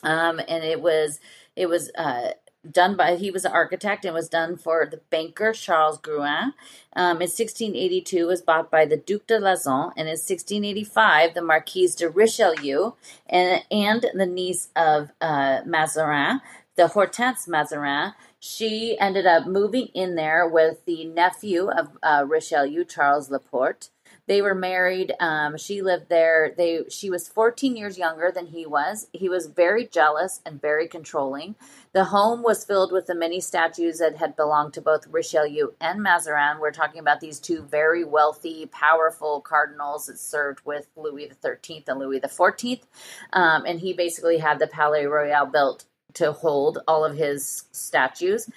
um, 0.02 0.40
and 0.48 0.64
it 0.64 0.80
was 0.80 1.20
it 1.56 1.68
was 1.68 1.90
uh, 1.96 2.30
done 2.68 2.96
by 2.96 3.16
he 3.16 3.30
was 3.30 3.44
an 3.44 3.52
architect 3.52 4.04
and 4.04 4.14
was 4.14 4.28
done 4.28 4.56
for 4.56 4.86
the 4.86 5.00
banker 5.10 5.52
Charles 5.52 5.98
Drouhin. 5.98 6.52
Um, 6.96 7.16
in 7.16 7.28
1682, 7.28 8.26
was 8.26 8.42
bought 8.42 8.70
by 8.70 8.84
the 8.86 8.96
Duc 8.96 9.26
de 9.26 9.38
Lauzun, 9.38 9.92
and 9.96 10.08
in 10.08 10.16
1685, 10.16 11.34
the 11.34 11.42
Marquise 11.42 11.94
de 11.94 12.08
Richelieu 12.08 12.92
and 13.28 13.62
and 13.70 14.06
the 14.14 14.26
niece 14.26 14.68
of 14.74 15.10
uh, 15.20 15.60
Mazarin, 15.66 16.40
the 16.76 16.88
Hortense 16.88 17.46
Mazarin. 17.46 18.14
She 18.42 18.98
ended 18.98 19.26
up 19.26 19.46
moving 19.46 19.88
in 19.88 20.14
there 20.14 20.48
with 20.48 20.82
the 20.86 21.04
nephew 21.04 21.68
of 21.68 21.98
uh, 22.02 22.24
Richelieu, 22.26 22.84
Charles 22.84 23.30
Laporte. 23.30 23.90
They 24.30 24.42
were 24.42 24.54
married. 24.54 25.12
Um, 25.18 25.58
she 25.58 25.82
lived 25.82 26.08
there. 26.08 26.54
They 26.56 26.84
she 26.88 27.10
was 27.10 27.26
14 27.26 27.76
years 27.76 27.98
younger 27.98 28.30
than 28.32 28.46
he 28.46 28.64
was. 28.64 29.08
He 29.12 29.28
was 29.28 29.46
very 29.46 29.88
jealous 29.88 30.40
and 30.46 30.62
very 30.62 30.86
controlling. 30.86 31.56
The 31.94 32.04
home 32.04 32.44
was 32.44 32.64
filled 32.64 32.92
with 32.92 33.06
the 33.06 33.16
many 33.16 33.40
statues 33.40 33.98
that 33.98 34.18
had 34.18 34.36
belonged 34.36 34.74
to 34.74 34.80
both 34.80 35.08
Richelieu 35.08 35.72
and 35.80 36.00
Mazarin. 36.00 36.60
We're 36.60 36.70
talking 36.70 37.00
about 37.00 37.18
these 37.18 37.40
two 37.40 37.62
very 37.62 38.04
wealthy, 38.04 38.66
powerful 38.66 39.40
cardinals 39.40 40.06
that 40.06 40.20
served 40.20 40.60
with 40.64 40.86
Louis 40.94 41.32
XIII 41.42 41.82
and 41.88 41.98
Louis 41.98 42.20
XIV. 42.20 42.82
Um, 43.32 43.64
and 43.66 43.80
he 43.80 43.94
basically 43.94 44.38
had 44.38 44.60
the 44.60 44.68
Palais 44.68 45.06
Royal 45.06 45.46
built 45.46 45.86
to 46.14 46.30
hold 46.30 46.78
all 46.86 47.04
of 47.04 47.16
his 47.16 47.64
statues. 47.72 48.48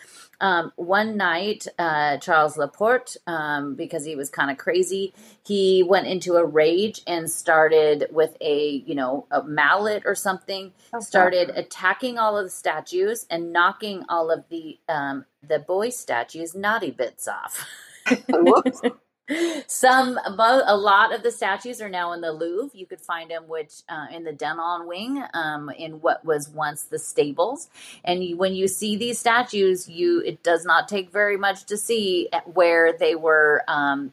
Um, 0.42 0.74
one 0.75 1.16
night, 1.16 1.68
uh, 1.80 2.18
Charles 2.18 2.58
Laporte, 2.58 3.16
um, 3.28 3.75
because 3.75 4.04
he 4.06 4.16
was 4.16 4.30
kind 4.30 4.52
of 4.52 4.58
crazy, 4.58 5.13
he 5.46 5.84
went 5.84 6.08
into 6.08 6.36
a 6.36 6.46
rage 6.46 7.02
and 7.08 7.30
started 7.30 8.08
with 8.12 8.36
a, 8.42 8.84
you 8.86 8.96
know, 8.96 9.25
a 9.32 9.44
mallet 9.44 10.04
or 10.06 10.16
something, 10.16 10.74
okay. 10.94 11.04
started 11.04 11.52
attacking 11.56 12.18
all 12.18 12.38
of 12.38 12.46
the 12.46 12.50
statues 12.50 13.25
and 13.30 13.54
knocking 13.54 14.04
all 14.10 14.32
of 14.32 14.44
the 14.50 14.80
um, 14.90 15.25
the 15.48 15.60
boy 15.60 15.90
statues 15.90 16.56
naughty 16.56 16.92
bits 16.92 17.28
off. 17.28 17.68
Some, 19.68 20.20
a 20.25 20.75
lot 20.75 21.13
of 21.13 21.24
the 21.24 21.32
statues 21.32 21.82
are 21.82 21.89
now 21.89 22.12
in 22.13 22.22
the 22.22 22.32
Louvre. 22.32 22.77
You 22.77 22.86
could 22.86 23.01
find 23.01 23.32
them, 23.32 23.48
which 23.48 23.82
uh, 23.88 24.08
in 24.12 24.24
the 24.24 24.34
Denon 24.34 24.88
wing, 24.88 25.24
um, 25.34 25.70
in 25.70 26.01
what 26.01 26.25
was 26.25 26.50
once 26.50 26.84
the 26.84 27.00
stables. 27.00 27.70
And 28.03 28.24
you, 28.24 28.38
when 28.38 28.53
you 28.53 28.68
see 28.68 28.98
these 28.98 29.20
statues, 29.20 29.88
you 29.88 30.22
it 30.25 30.44
does 30.44 30.65
not 30.65 30.88
take 30.88 31.12
very 31.12 31.38
much 31.38 31.65
to 31.65 31.77
see 31.77 32.30
where 32.46 32.94
they 32.94 33.15
were 33.15 33.63
um, 33.68 34.12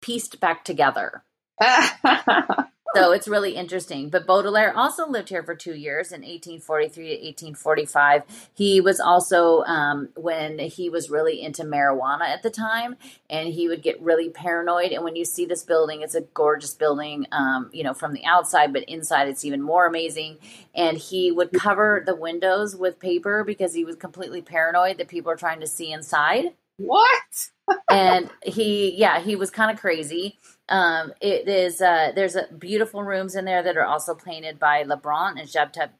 pieced 0.00 0.40
back 0.40 0.64
together. 0.64 1.22
so 2.94 3.12
it's 3.12 3.28
really 3.28 3.54
interesting. 3.54 4.08
But 4.08 4.26
Baudelaire 4.26 4.76
also 4.76 5.06
lived 5.08 5.28
here 5.28 5.42
for 5.42 5.54
two 5.54 5.74
years 5.74 6.10
in 6.10 6.22
1843 6.22 7.04
to 7.04 7.10
1845. 7.10 8.22
He 8.54 8.80
was 8.80 8.98
also, 9.00 9.62
um, 9.64 10.08
when 10.16 10.58
he 10.58 10.88
was 10.88 11.10
really 11.10 11.42
into 11.42 11.64
marijuana 11.64 12.22
at 12.22 12.42
the 12.42 12.50
time, 12.50 12.96
and 13.28 13.48
he 13.48 13.68
would 13.68 13.82
get 13.82 14.00
really 14.00 14.30
paranoid. 14.30 14.92
And 14.92 15.04
when 15.04 15.16
you 15.16 15.24
see 15.24 15.44
this 15.44 15.64
building, 15.64 16.02
it's 16.02 16.14
a 16.14 16.22
gorgeous 16.22 16.74
building, 16.74 17.26
um, 17.32 17.70
you 17.72 17.84
know, 17.84 17.94
from 17.94 18.12
the 18.12 18.24
outside, 18.24 18.72
but 18.72 18.84
inside 18.84 19.28
it's 19.28 19.44
even 19.44 19.60
more 19.62 19.86
amazing. 19.86 20.38
And 20.74 20.96
he 20.96 21.30
would 21.30 21.52
cover 21.52 22.02
the 22.04 22.16
windows 22.16 22.74
with 22.74 22.98
paper 22.98 23.44
because 23.44 23.74
he 23.74 23.84
was 23.84 23.96
completely 23.96 24.40
paranoid 24.42 24.98
that 24.98 25.08
people 25.08 25.30
are 25.30 25.36
trying 25.36 25.60
to 25.60 25.66
see 25.66 25.92
inside. 25.92 26.54
What? 26.78 27.50
and 27.90 28.30
he, 28.42 28.94
yeah, 28.96 29.20
he 29.20 29.36
was 29.36 29.50
kind 29.50 29.70
of 29.70 29.78
crazy 29.78 30.38
um, 30.68 31.12
it 31.20 31.48
is 31.48 31.80
uh, 31.80 32.12
there's 32.14 32.36
a 32.36 32.46
beautiful 32.58 33.02
rooms 33.02 33.34
in 33.34 33.46
there 33.46 33.62
that 33.62 33.76
are 33.76 33.86
also 33.86 34.14
painted 34.14 34.58
by 34.58 34.82
Lebrun 34.82 35.38
and 35.38 35.48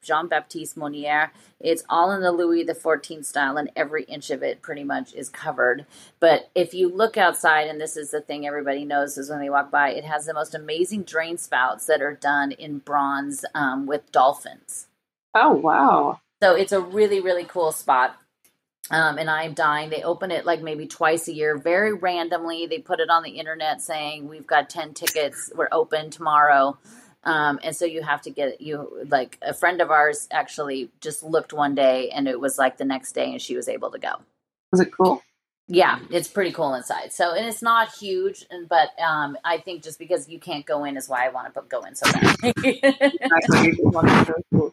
Jean 0.02 0.28
Baptiste 0.28 0.76
Monnier. 0.76 1.32
It's 1.58 1.84
all 1.88 2.12
in 2.12 2.20
the 2.20 2.32
Louis 2.32 2.64
the 2.64 2.74
Fourteenth 2.74 3.24
style, 3.24 3.56
and 3.56 3.70
every 3.74 4.04
inch 4.04 4.30
of 4.30 4.42
it 4.42 4.60
pretty 4.60 4.84
much 4.84 5.14
is 5.14 5.30
covered. 5.30 5.86
But 6.20 6.50
if 6.54 6.74
you 6.74 6.94
look 6.94 7.16
outside, 7.16 7.68
and 7.68 7.80
this 7.80 7.96
is 7.96 8.10
the 8.10 8.20
thing 8.20 8.46
everybody 8.46 8.84
knows 8.84 9.16
is 9.16 9.30
when 9.30 9.40
they 9.40 9.50
walk 9.50 9.70
by, 9.70 9.90
it 9.90 10.04
has 10.04 10.26
the 10.26 10.34
most 10.34 10.54
amazing 10.54 11.04
drain 11.04 11.38
spouts 11.38 11.86
that 11.86 12.02
are 12.02 12.14
done 12.14 12.52
in 12.52 12.78
bronze 12.78 13.44
um, 13.54 13.86
with 13.86 14.12
dolphins. 14.12 14.88
Oh 15.34 15.52
wow! 15.52 16.20
So 16.42 16.54
it's 16.54 16.72
a 16.72 16.80
really 16.80 17.20
really 17.20 17.44
cool 17.44 17.72
spot. 17.72 18.16
Um, 18.90 19.18
and 19.18 19.28
I'm 19.28 19.52
dying. 19.54 19.90
They 19.90 20.02
open 20.02 20.30
it 20.30 20.46
like 20.46 20.62
maybe 20.62 20.86
twice 20.86 21.28
a 21.28 21.32
year, 21.34 21.58
very 21.58 21.92
randomly. 21.92 22.66
They 22.66 22.78
put 22.78 23.00
it 23.00 23.10
on 23.10 23.22
the 23.22 23.32
internet 23.32 23.82
saying 23.82 24.28
we've 24.28 24.46
got 24.46 24.70
ten 24.70 24.94
tickets. 24.94 25.52
We're 25.54 25.68
open 25.72 26.10
tomorrow, 26.10 26.78
um, 27.24 27.60
and 27.62 27.76
so 27.76 27.84
you 27.84 28.02
have 28.02 28.22
to 28.22 28.30
get 28.30 28.60
you 28.60 29.06
like 29.08 29.38
a 29.42 29.52
friend 29.52 29.82
of 29.82 29.90
ours 29.90 30.26
actually 30.30 30.90
just 31.00 31.22
looked 31.22 31.52
one 31.52 31.74
day, 31.74 32.10
and 32.10 32.26
it 32.28 32.40
was 32.40 32.56
like 32.56 32.78
the 32.78 32.84
next 32.86 33.12
day, 33.12 33.30
and 33.30 33.42
she 33.42 33.56
was 33.56 33.68
able 33.68 33.90
to 33.90 33.98
go. 33.98 34.12
Was 34.72 34.80
it 34.80 34.90
cool? 34.96 35.22
Yeah, 35.68 35.98
it's 36.10 36.28
pretty 36.28 36.52
cool 36.52 36.72
inside. 36.74 37.12
So, 37.12 37.34
and 37.34 37.46
it's 37.46 37.60
not 37.60 37.94
huge, 37.94 38.46
but 38.68 38.98
um, 38.98 39.36
I 39.44 39.58
think 39.58 39.82
just 39.82 39.98
because 39.98 40.26
you 40.26 40.40
can't 40.40 40.64
go 40.64 40.84
in 40.84 40.96
is 40.96 41.10
why 41.10 41.26
I 41.26 41.28
want 41.28 41.52
to 41.54 41.62
go 41.68 41.82
in 41.82 41.94
so 41.94 42.10
bad. 42.10 42.54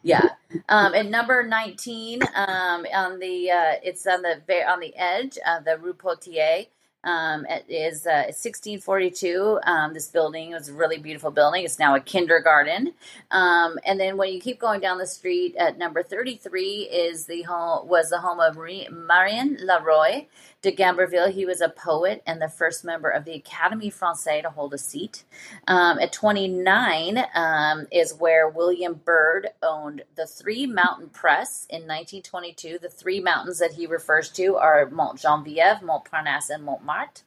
yeah. 0.02 0.30
Um, 0.70 0.94
and 0.94 1.10
number 1.10 1.42
nineteen, 1.42 2.22
um, 2.34 2.86
on 2.94 3.18
the 3.18 3.50
uh, 3.50 3.74
it's 3.82 4.06
on 4.06 4.22
the 4.22 4.40
on 4.66 4.80
the 4.80 4.96
edge 4.96 5.38
of 5.46 5.66
the 5.66 5.76
Rue 5.78 5.92
Potier. 5.92 6.66
Um, 7.04 7.46
it 7.46 7.66
is 7.68 8.04
uh, 8.04 8.26
1642. 8.34 9.60
Um, 9.64 9.94
this 9.94 10.08
building 10.08 10.50
was 10.50 10.68
a 10.68 10.72
really 10.72 10.98
beautiful 10.98 11.30
building. 11.30 11.64
It's 11.64 11.78
now 11.78 11.94
a 11.94 12.00
kindergarten. 12.00 12.94
Um, 13.30 13.78
and 13.86 14.00
then 14.00 14.16
when 14.16 14.32
you 14.32 14.40
keep 14.40 14.58
going 14.58 14.80
down 14.80 14.98
the 14.98 15.06
street 15.06 15.54
at 15.56 15.78
number 15.78 16.02
33 16.02 16.88
is 16.90 17.26
the 17.26 17.42
home 17.42 17.86
was 17.86 18.10
the 18.10 18.18
home 18.18 18.40
of 18.40 18.56
Marie, 18.56 18.88
Marion 18.90 19.56
Leroy 19.60 20.26
de 20.66 20.72
Gomberville. 20.72 21.30
He 21.30 21.46
was 21.46 21.60
a 21.60 21.68
poet 21.68 22.24
and 22.26 22.42
the 22.42 22.48
first 22.48 22.84
member 22.84 23.08
of 23.08 23.24
the 23.24 23.40
Académie 23.40 23.94
Française 23.94 24.42
to 24.42 24.50
hold 24.50 24.74
a 24.74 24.78
seat. 24.78 25.22
Um, 25.68 26.00
at 26.00 26.12
29 26.12 27.24
um, 27.34 27.86
is 27.92 28.12
where 28.14 28.48
William 28.48 28.94
Bird 28.94 29.50
owned 29.62 30.02
the 30.16 30.26
Three 30.26 30.66
Mountain 30.66 31.10
Press 31.10 31.68
in 31.70 31.82
1922. 31.82 32.78
The 32.82 32.88
three 32.88 33.20
mountains 33.20 33.60
that 33.60 33.74
he 33.74 33.86
refers 33.86 34.28
to 34.30 34.56
are 34.56 34.90
Mont 34.90 35.20
Geneviève, 35.20 35.82
Montparnasse, 35.82 36.50
and 36.50 36.64
Montmartre. 36.64 37.22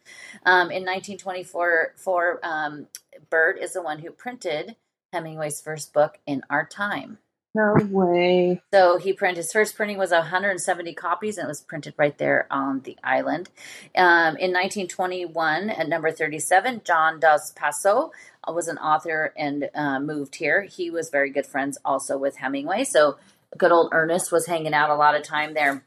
Um, 0.45 0.69
in 0.69 0.83
1924, 0.83 1.93
for, 1.95 2.39
um, 2.43 2.87
Bird 3.29 3.57
is 3.57 3.71
the 3.71 3.81
one 3.81 3.99
who 3.99 4.11
printed 4.11 4.75
Hemingway's 5.13 5.61
first 5.61 5.93
book, 5.93 6.19
In 6.25 6.43
Our 6.49 6.65
Time. 6.65 7.19
No 7.59 7.75
way. 7.89 8.61
So 8.71 8.97
he 8.97 9.11
printed 9.11 9.37
his 9.37 9.51
first 9.51 9.75
printing 9.75 9.97
was 9.97 10.11
170 10.11 10.93
copies 10.93 11.37
and 11.37 11.45
it 11.45 11.49
was 11.49 11.61
printed 11.61 11.93
right 11.97 12.17
there 12.17 12.47
on 12.49 12.79
the 12.81 12.95
island. 13.03 13.49
Um, 13.97 14.37
in 14.37 14.53
1921, 14.53 15.69
at 15.69 15.89
number 15.89 16.09
37, 16.09 16.81
John 16.85 17.19
Dos 17.19 17.51
Passos 17.51 18.11
was 18.47 18.69
an 18.69 18.77
author 18.77 19.33
and 19.35 19.69
uh, 19.75 19.99
moved 19.99 20.35
here. 20.35 20.61
He 20.63 20.89
was 20.89 21.09
very 21.09 21.31
good 21.31 21.45
friends 21.45 21.77
also 21.83 22.17
with 22.17 22.37
Hemingway. 22.37 22.85
So 22.85 23.17
good 23.57 23.73
old 23.73 23.89
Ernest 23.91 24.31
was 24.31 24.45
hanging 24.45 24.73
out 24.73 24.89
a 24.89 24.95
lot 24.95 25.15
of 25.15 25.23
time 25.23 25.53
there. 25.53 25.83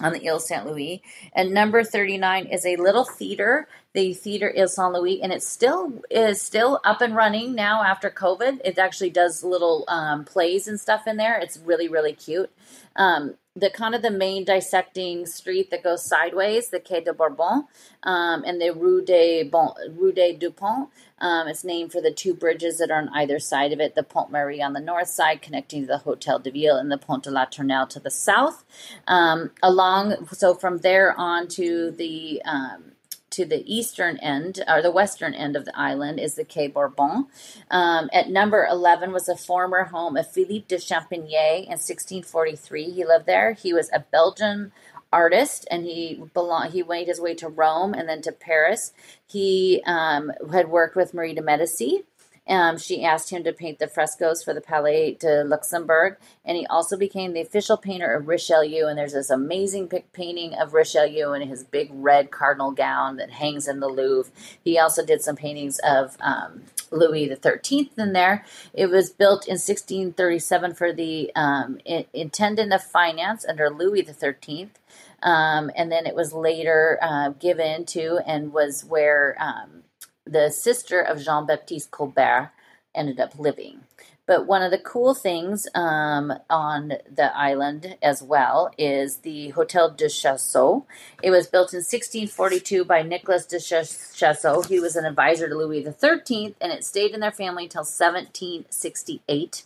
On 0.00 0.12
the 0.12 0.28
Ile 0.28 0.40
Saint 0.40 0.66
Louis. 0.66 1.02
And 1.34 1.52
number 1.52 1.84
39 1.84 2.46
is 2.46 2.66
a 2.66 2.76
little 2.76 3.04
theater, 3.04 3.68
the 3.92 4.12
Theater 4.12 4.52
Ile 4.56 4.66
Saint 4.66 4.92
Louis, 4.92 5.22
and 5.22 5.32
it 5.32 5.42
still 5.42 6.02
is 6.10 6.42
still 6.42 6.80
up 6.84 7.00
and 7.00 7.14
running 7.14 7.54
now 7.54 7.82
after 7.82 8.10
COVID. 8.10 8.60
It 8.64 8.78
actually 8.78 9.10
does 9.10 9.44
little 9.44 9.84
um, 9.88 10.24
plays 10.24 10.66
and 10.66 10.80
stuff 10.80 11.06
in 11.06 11.16
there. 11.16 11.38
It's 11.38 11.58
really, 11.58 11.88
really 11.88 12.12
cute. 12.12 12.50
Um, 12.96 13.34
the 13.56 13.70
kind 13.70 13.94
of 13.94 14.02
the 14.02 14.10
main 14.10 14.44
dissecting 14.44 15.26
street 15.26 15.70
that 15.70 15.84
goes 15.84 16.04
sideways, 16.04 16.70
the 16.70 16.80
Quai 16.80 17.00
de 17.00 17.12
Bourbon, 17.12 17.66
um, 18.02 18.42
and 18.44 18.60
the 18.60 18.70
Rue 18.72 19.04
de 19.04 19.44
bon, 19.44 19.74
Rue 19.92 20.12
de 20.12 20.32
Dupont. 20.34 20.90
Um, 21.20 21.46
it's 21.46 21.64
named 21.64 21.92
for 21.92 22.00
the 22.00 22.10
two 22.10 22.34
bridges 22.34 22.78
that 22.78 22.90
are 22.90 23.00
on 23.00 23.08
either 23.10 23.38
side 23.38 23.72
of 23.72 23.80
it: 23.80 23.94
the 23.94 24.02
Pont 24.02 24.32
Marie 24.32 24.60
on 24.60 24.72
the 24.72 24.80
north 24.80 25.08
side, 25.08 25.40
connecting 25.40 25.82
to 25.82 25.86
the 25.86 25.98
Hotel 25.98 26.40
de 26.40 26.50
Ville, 26.50 26.76
and 26.76 26.90
the 26.90 26.98
Pont 26.98 27.22
de 27.22 27.30
la 27.30 27.46
Tournelle 27.46 27.88
to 27.90 28.00
the 28.00 28.10
south. 28.10 28.64
Um, 29.06 29.52
along, 29.62 30.26
so 30.32 30.54
from 30.54 30.78
there 30.78 31.14
on 31.16 31.46
to 31.48 31.92
the 31.92 32.42
um, 32.44 32.93
to 33.34 33.44
the 33.44 33.64
eastern 33.72 34.16
end 34.18 34.62
or 34.68 34.80
the 34.80 34.90
western 34.90 35.34
end 35.34 35.56
of 35.56 35.64
the 35.64 35.76
island 35.78 36.20
is 36.20 36.34
the 36.34 36.44
Quai 36.44 36.68
Bourbon. 36.68 37.26
Um, 37.70 38.08
at 38.12 38.28
number 38.28 38.66
11 38.70 39.12
was 39.12 39.28
a 39.28 39.36
former 39.36 39.84
home 39.84 40.16
of 40.16 40.30
Philippe 40.30 40.66
de 40.68 40.78
Champaigne 40.78 41.64
in 41.64 41.78
1643. 41.78 42.90
He 42.90 43.04
lived 43.04 43.26
there. 43.26 43.52
He 43.52 43.72
was 43.72 43.90
a 43.92 44.00
Belgian 44.00 44.72
artist 45.12 45.66
and 45.70 45.84
he 45.84 46.20
belong 46.34 46.72
he 46.72 46.82
made 46.82 47.06
his 47.06 47.20
way 47.20 47.34
to 47.34 47.48
Rome 47.48 47.94
and 47.94 48.08
then 48.08 48.20
to 48.22 48.32
Paris. 48.32 48.92
He 49.26 49.82
um, 49.86 50.32
had 50.52 50.68
worked 50.68 50.96
with 50.96 51.14
Marie 51.14 51.34
de 51.34 51.42
Medici 51.42 52.04
um, 52.46 52.76
she 52.76 53.04
asked 53.04 53.30
him 53.30 53.42
to 53.44 53.52
paint 53.52 53.78
the 53.78 53.88
frescoes 53.88 54.42
for 54.42 54.52
the 54.52 54.60
Palais 54.60 55.16
de 55.18 55.44
Luxembourg, 55.44 56.18
and 56.44 56.56
he 56.56 56.66
also 56.66 56.96
became 56.96 57.32
the 57.32 57.40
official 57.40 57.76
painter 57.76 58.12
of 58.12 58.28
Richelieu. 58.28 58.86
And 58.86 58.98
there's 58.98 59.14
this 59.14 59.30
amazing 59.30 59.90
painting 60.12 60.54
of 60.54 60.74
Richelieu 60.74 61.32
in 61.32 61.48
his 61.48 61.64
big 61.64 61.88
red 61.92 62.30
cardinal 62.30 62.72
gown 62.72 63.16
that 63.16 63.30
hangs 63.30 63.66
in 63.66 63.80
the 63.80 63.88
Louvre. 63.88 64.30
He 64.62 64.78
also 64.78 65.04
did 65.04 65.22
some 65.22 65.36
paintings 65.36 65.78
of 65.78 66.16
um, 66.20 66.62
Louis 66.90 67.28
the 67.28 67.36
Thirteenth 67.36 67.98
in 67.98 68.12
there. 68.12 68.44
It 68.74 68.90
was 68.90 69.10
built 69.10 69.46
in 69.46 69.54
1637 69.54 70.74
for 70.74 70.92
the 70.92 71.32
um, 71.34 71.78
intendant 72.12 72.72
of 72.72 72.82
finance 72.82 73.46
under 73.48 73.70
Louis 73.70 74.02
the 74.02 74.12
Thirteenth. 74.12 74.78
Um, 75.22 75.70
and 75.74 75.90
then 75.90 76.06
it 76.06 76.14
was 76.14 76.34
later 76.34 76.98
uh, 77.00 77.30
given 77.30 77.86
to 77.86 78.18
and 78.26 78.52
was 78.52 78.84
where 78.84 79.34
um, 79.40 79.84
the 80.26 80.50
sister 80.50 81.00
of 81.00 81.22
Jean 81.22 81.46
Baptiste 81.46 81.90
Colbert 81.90 82.52
ended 82.94 83.20
up 83.20 83.38
living. 83.38 83.80
But 84.26 84.46
one 84.46 84.62
of 84.62 84.70
the 84.70 84.78
cool 84.78 85.14
things 85.14 85.66
um, 85.74 86.32
on 86.48 86.94
the 87.14 87.36
island 87.36 87.98
as 88.02 88.22
well 88.22 88.70
is 88.78 89.18
the 89.18 89.50
Hotel 89.50 89.90
de 89.90 90.08
Choiseul. 90.08 90.86
It 91.22 91.30
was 91.30 91.46
built 91.46 91.74
in 91.74 91.78
1642 91.78 92.86
by 92.86 93.02
Nicolas 93.02 93.44
de 93.44 93.58
Choiseul. 93.58 94.66
He 94.66 94.80
was 94.80 94.96
an 94.96 95.04
advisor 95.04 95.46
to 95.48 95.54
Louis 95.54 95.84
XIII, 95.84 96.54
and 96.58 96.72
it 96.72 96.84
stayed 96.84 97.12
in 97.12 97.20
their 97.20 97.30
family 97.30 97.64
until 97.64 97.80
1768. 97.80 99.64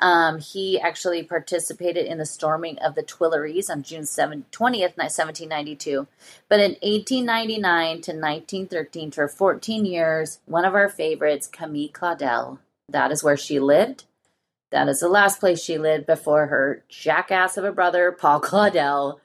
Um, 0.00 0.38
he 0.38 0.80
actually 0.80 1.22
participated 1.22 2.06
in 2.06 2.16
the 2.16 2.24
storming 2.24 2.78
of 2.78 2.94
the 2.94 3.02
Tuileries 3.02 3.68
on 3.68 3.82
June 3.82 4.06
7, 4.06 4.46
20th, 4.50 4.96
1792. 4.96 6.06
But 6.48 6.60
in 6.60 6.76
1899 6.80 8.00
to 8.02 8.12
1913, 8.12 9.10
for 9.10 9.28
14 9.28 9.84
years, 9.84 10.38
one 10.46 10.64
of 10.64 10.74
our 10.74 10.88
favorites, 10.88 11.46
Camille 11.46 11.90
Claudel, 11.90 12.58
that 12.88 13.12
is 13.12 13.22
where 13.22 13.36
she 13.36 13.60
lived. 13.60 14.04
That 14.70 14.88
is 14.88 15.00
the 15.00 15.08
last 15.08 15.40
place 15.40 15.62
she 15.62 15.78
lived 15.78 16.06
before 16.06 16.46
her 16.46 16.84
jackass 16.88 17.56
of 17.56 17.64
a 17.64 17.72
brother, 17.72 18.12
Paul 18.12 18.40
Claudel, 18.40 19.20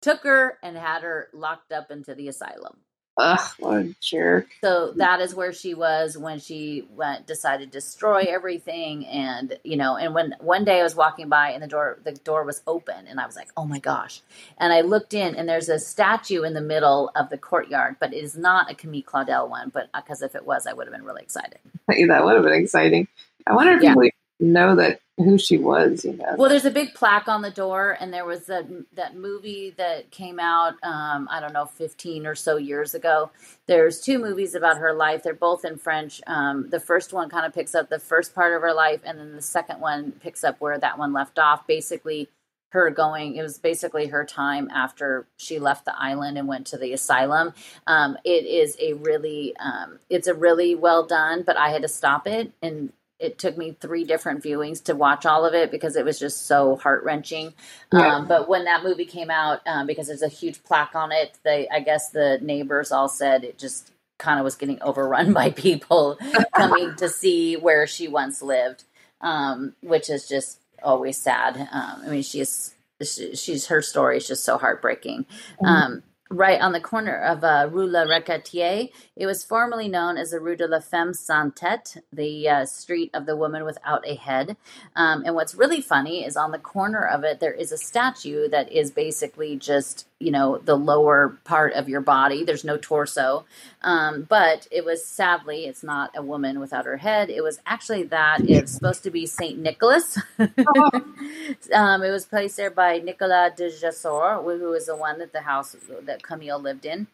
took 0.00 0.22
her 0.22 0.58
and 0.62 0.76
had 0.76 1.02
her 1.02 1.28
locked 1.32 1.72
up 1.72 1.90
into 1.90 2.14
the 2.14 2.28
asylum. 2.28 2.78
Ugh, 3.18 3.50
what 3.58 3.76
a 3.76 3.94
jerk. 4.00 4.46
So 4.62 4.92
that 4.96 5.20
is 5.20 5.34
where 5.34 5.52
she 5.52 5.74
was 5.74 6.16
when 6.16 6.38
she 6.38 6.88
went 6.90 7.26
decided 7.26 7.70
to 7.70 7.78
destroy 7.78 8.22
everything 8.28 9.04
and 9.06 9.58
you 9.64 9.76
know, 9.76 9.96
and 9.96 10.14
when 10.14 10.34
one 10.40 10.64
day 10.64 10.80
I 10.80 10.82
was 10.82 10.94
walking 10.94 11.28
by 11.28 11.50
and 11.50 11.62
the 11.62 11.66
door 11.66 11.98
the 12.04 12.12
door 12.12 12.44
was 12.44 12.62
open 12.66 13.06
and 13.06 13.20
I 13.20 13.26
was 13.26 13.36
like, 13.36 13.50
"Oh 13.54 13.66
my 13.66 13.78
gosh." 13.78 14.22
And 14.56 14.72
I 14.72 14.80
looked 14.80 15.12
in 15.12 15.34
and 15.34 15.46
there's 15.46 15.68
a 15.68 15.78
statue 15.78 16.42
in 16.42 16.54
the 16.54 16.62
middle 16.62 17.10
of 17.14 17.28
the 17.28 17.36
courtyard, 17.36 17.96
but 18.00 18.14
it 18.14 18.24
is 18.24 18.34
not 18.34 18.70
a 18.70 18.74
Camille 18.74 19.02
Claudel 19.02 19.48
one, 19.50 19.68
but 19.68 19.90
uh, 19.92 20.00
because 20.00 20.22
if 20.22 20.34
it 20.34 20.46
was, 20.46 20.66
I 20.66 20.72
would 20.72 20.86
have 20.86 20.94
been 20.94 21.04
really 21.04 21.22
excited. 21.22 21.58
that 21.88 22.24
would 22.24 22.34
have 22.34 22.44
been 22.44 22.54
exciting. 22.54 23.08
I 23.46 23.54
wonder 23.54 23.72
if 23.74 23.82
yeah. 23.82 23.90
people 23.90 24.08
know 24.42 24.76
that 24.76 25.00
who 25.18 25.38
she 25.38 25.58
was, 25.58 26.04
you 26.04 26.14
know. 26.14 26.34
Well, 26.36 26.48
there's 26.48 26.64
a 26.64 26.70
big 26.70 26.94
plaque 26.94 27.28
on 27.28 27.42
the 27.42 27.50
door, 27.50 27.96
and 28.00 28.12
there 28.12 28.24
was 28.24 28.46
that 28.46 28.66
that 28.94 29.16
movie 29.16 29.74
that 29.76 30.10
came 30.10 30.40
out, 30.40 30.74
um, 30.82 31.28
I 31.30 31.40
don't 31.40 31.52
know, 31.52 31.66
15 31.66 32.26
or 32.26 32.34
so 32.34 32.56
years 32.56 32.94
ago. 32.94 33.30
There's 33.66 34.00
two 34.00 34.18
movies 34.18 34.54
about 34.54 34.78
her 34.78 34.92
life. 34.92 35.22
They're 35.22 35.34
both 35.34 35.64
in 35.64 35.76
French. 35.76 36.20
Um, 36.26 36.70
the 36.70 36.80
first 36.80 37.12
one 37.12 37.28
kind 37.28 37.46
of 37.46 37.54
picks 37.54 37.74
up 37.74 37.88
the 37.88 37.98
first 37.98 38.34
part 38.34 38.54
of 38.54 38.62
her 38.62 38.72
life, 38.72 39.00
and 39.04 39.18
then 39.18 39.36
the 39.36 39.42
second 39.42 39.80
one 39.80 40.12
picks 40.12 40.44
up 40.44 40.60
where 40.60 40.78
that 40.78 40.98
one 40.98 41.12
left 41.12 41.38
off. 41.38 41.66
Basically, 41.66 42.28
her 42.70 42.88
going 42.90 43.36
it 43.36 43.42
was 43.42 43.58
basically 43.58 44.06
her 44.06 44.24
time 44.24 44.70
after 44.70 45.26
she 45.36 45.58
left 45.58 45.84
the 45.84 45.94
island 45.94 46.38
and 46.38 46.48
went 46.48 46.66
to 46.66 46.78
the 46.78 46.94
asylum 46.94 47.52
um, 47.86 48.16
it 48.24 48.46
is 48.46 48.76
a 48.80 48.94
really 48.94 49.54
um, 49.58 49.98
it's 50.08 50.26
a 50.26 50.32
really 50.32 50.74
well 50.74 51.04
done 51.06 51.42
but 51.42 51.58
i 51.58 51.68
had 51.68 51.82
to 51.82 51.88
stop 51.88 52.26
it 52.26 52.50
and 52.62 52.90
it 53.22 53.38
took 53.38 53.56
me 53.56 53.76
three 53.80 54.02
different 54.04 54.42
viewings 54.42 54.82
to 54.84 54.96
watch 54.96 55.24
all 55.24 55.46
of 55.46 55.54
it 55.54 55.70
because 55.70 55.94
it 55.94 56.04
was 56.04 56.18
just 56.18 56.46
so 56.46 56.76
heart 56.76 57.04
wrenching. 57.04 57.54
Yeah. 57.92 58.16
Um, 58.16 58.26
but 58.26 58.48
when 58.48 58.64
that 58.64 58.82
movie 58.82 59.04
came 59.04 59.30
out, 59.30 59.60
um, 59.66 59.86
because 59.86 60.08
there's 60.08 60.22
a 60.22 60.28
huge 60.28 60.62
plaque 60.64 60.96
on 60.96 61.12
it, 61.12 61.38
they 61.44 61.68
I 61.68 61.80
guess 61.80 62.10
the 62.10 62.38
neighbors 62.42 62.90
all 62.90 63.08
said 63.08 63.44
it 63.44 63.58
just 63.58 63.92
kind 64.18 64.40
of 64.40 64.44
was 64.44 64.56
getting 64.56 64.82
overrun 64.82 65.32
by 65.40 65.50
people 65.50 66.18
coming 66.56 66.96
to 66.96 67.08
see 67.08 67.56
where 67.56 67.86
she 67.86 68.08
once 68.08 68.42
lived, 68.42 68.84
um, 69.20 69.74
which 69.82 70.10
is 70.10 70.28
just 70.28 70.58
always 70.82 71.16
sad. 71.16 71.56
Um, 71.70 72.02
I 72.04 72.08
mean, 72.08 72.22
she's 72.22 72.74
she's 73.02 73.66
her 73.66 73.82
story 73.82 74.16
is 74.16 74.26
just 74.26 74.44
so 74.44 74.58
heartbreaking. 74.58 75.26
Mm-hmm. 75.62 75.98
Right 76.32 76.62
on 76.62 76.72
the 76.72 76.80
corner 76.80 77.18
of 77.18 77.44
uh, 77.44 77.68
Rue 77.70 77.86
Le 77.86 78.06
Regrattier. 78.06 78.88
It 79.16 79.26
was 79.26 79.44
formerly 79.44 79.86
known 79.86 80.16
as 80.16 80.30
the 80.30 80.40
Rue 80.40 80.56
de 80.56 80.66
la 80.66 80.80
Femme 80.80 81.12
Sans 81.12 81.52
Tête, 81.52 81.98
the 82.10 82.48
uh, 82.48 82.64
street 82.64 83.10
of 83.12 83.26
the 83.26 83.36
woman 83.36 83.66
without 83.66 84.08
a 84.08 84.14
head. 84.14 84.56
Um, 84.96 85.24
and 85.26 85.34
what's 85.34 85.54
really 85.54 85.82
funny 85.82 86.24
is 86.24 86.34
on 86.34 86.50
the 86.50 86.58
corner 86.58 87.06
of 87.06 87.22
it, 87.22 87.40
there 87.40 87.52
is 87.52 87.70
a 87.70 87.76
statue 87.76 88.48
that 88.48 88.72
is 88.72 88.90
basically 88.90 89.56
just 89.56 90.06
you 90.22 90.30
know 90.30 90.58
the 90.58 90.76
lower 90.76 91.38
part 91.44 91.74
of 91.74 91.88
your 91.88 92.00
body. 92.00 92.44
There's 92.44 92.64
no 92.64 92.76
torso. 92.76 93.44
Um, 93.82 94.26
but 94.28 94.68
it 94.70 94.84
was 94.84 95.04
sadly 95.04 95.66
it's 95.66 95.82
not 95.82 96.10
a 96.16 96.22
woman 96.22 96.60
without 96.60 96.86
her 96.86 96.98
head. 96.98 97.30
It 97.30 97.42
was 97.42 97.58
actually 97.66 98.04
that 98.04 98.48
it's 98.48 98.72
supposed 98.72 99.02
to 99.02 99.10
be 99.10 99.26
saint 99.26 99.58
nicholas. 99.58 100.18
Oh. 100.38 100.90
um, 101.74 102.02
it 102.02 102.10
was 102.10 102.24
placed 102.24 102.56
there 102.56 102.70
by 102.70 102.98
nicolas 102.98 103.52
de 103.56 103.68
Gesor, 103.68 104.42
who 104.58 104.70
was 104.70 104.86
the 104.86 104.96
one 104.96 105.18
that 105.18 105.32
the 105.32 105.42
house 105.42 105.76
that 106.04 106.22
camille 106.22 106.60
lived 106.60 106.86
in 106.86 107.06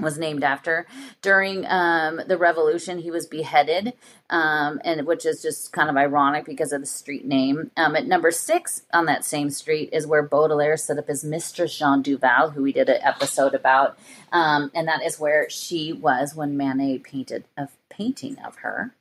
was 0.00 0.18
named 0.18 0.44
after. 0.44 0.86
During 1.22 1.66
um, 1.66 2.20
the 2.26 2.38
revolution, 2.38 2.98
he 2.98 3.10
was 3.10 3.26
beheaded, 3.26 3.94
um, 4.30 4.80
and 4.84 5.06
which 5.06 5.26
is 5.26 5.42
just 5.42 5.72
kind 5.72 5.90
of 5.90 5.96
ironic 5.96 6.44
because 6.44 6.72
of 6.72 6.80
the 6.80 6.86
street 6.86 7.24
name. 7.24 7.70
Um, 7.76 7.96
at 7.96 8.06
number 8.06 8.30
six 8.30 8.82
on 8.92 9.06
that 9.06 9.24
same 9.24 9.50
street 9.50 9.90
is 9.92 10.06
where 10.06 10.22
Baudelaire 10.22 10.76
set 10.76 10.98
up 10.98 11.08
his 11.08 11.24
Mistress 11.24 11.76
Jean 11.76 12.02
Duval, 12.02 12.50
who 12.50 12.62
we 12.62 12.72
did 12.72 12.88
an 12.88 13.02
episode 13.02 13.54
about, 13.54 13.98
um, 14.32 14.70
and 14.74 14.86
that 14.86 15.02
is 15.02 15.18
where 15.18 15.48
she 15.50 15.92
was 15.92 16.34
when 16.34 16.56
Manet 16.56 16.98
painted 16.98 17.44
a 17.56 17.68
painting 17.88 18.38
of 18.44 18.56
her. 18.56 18.94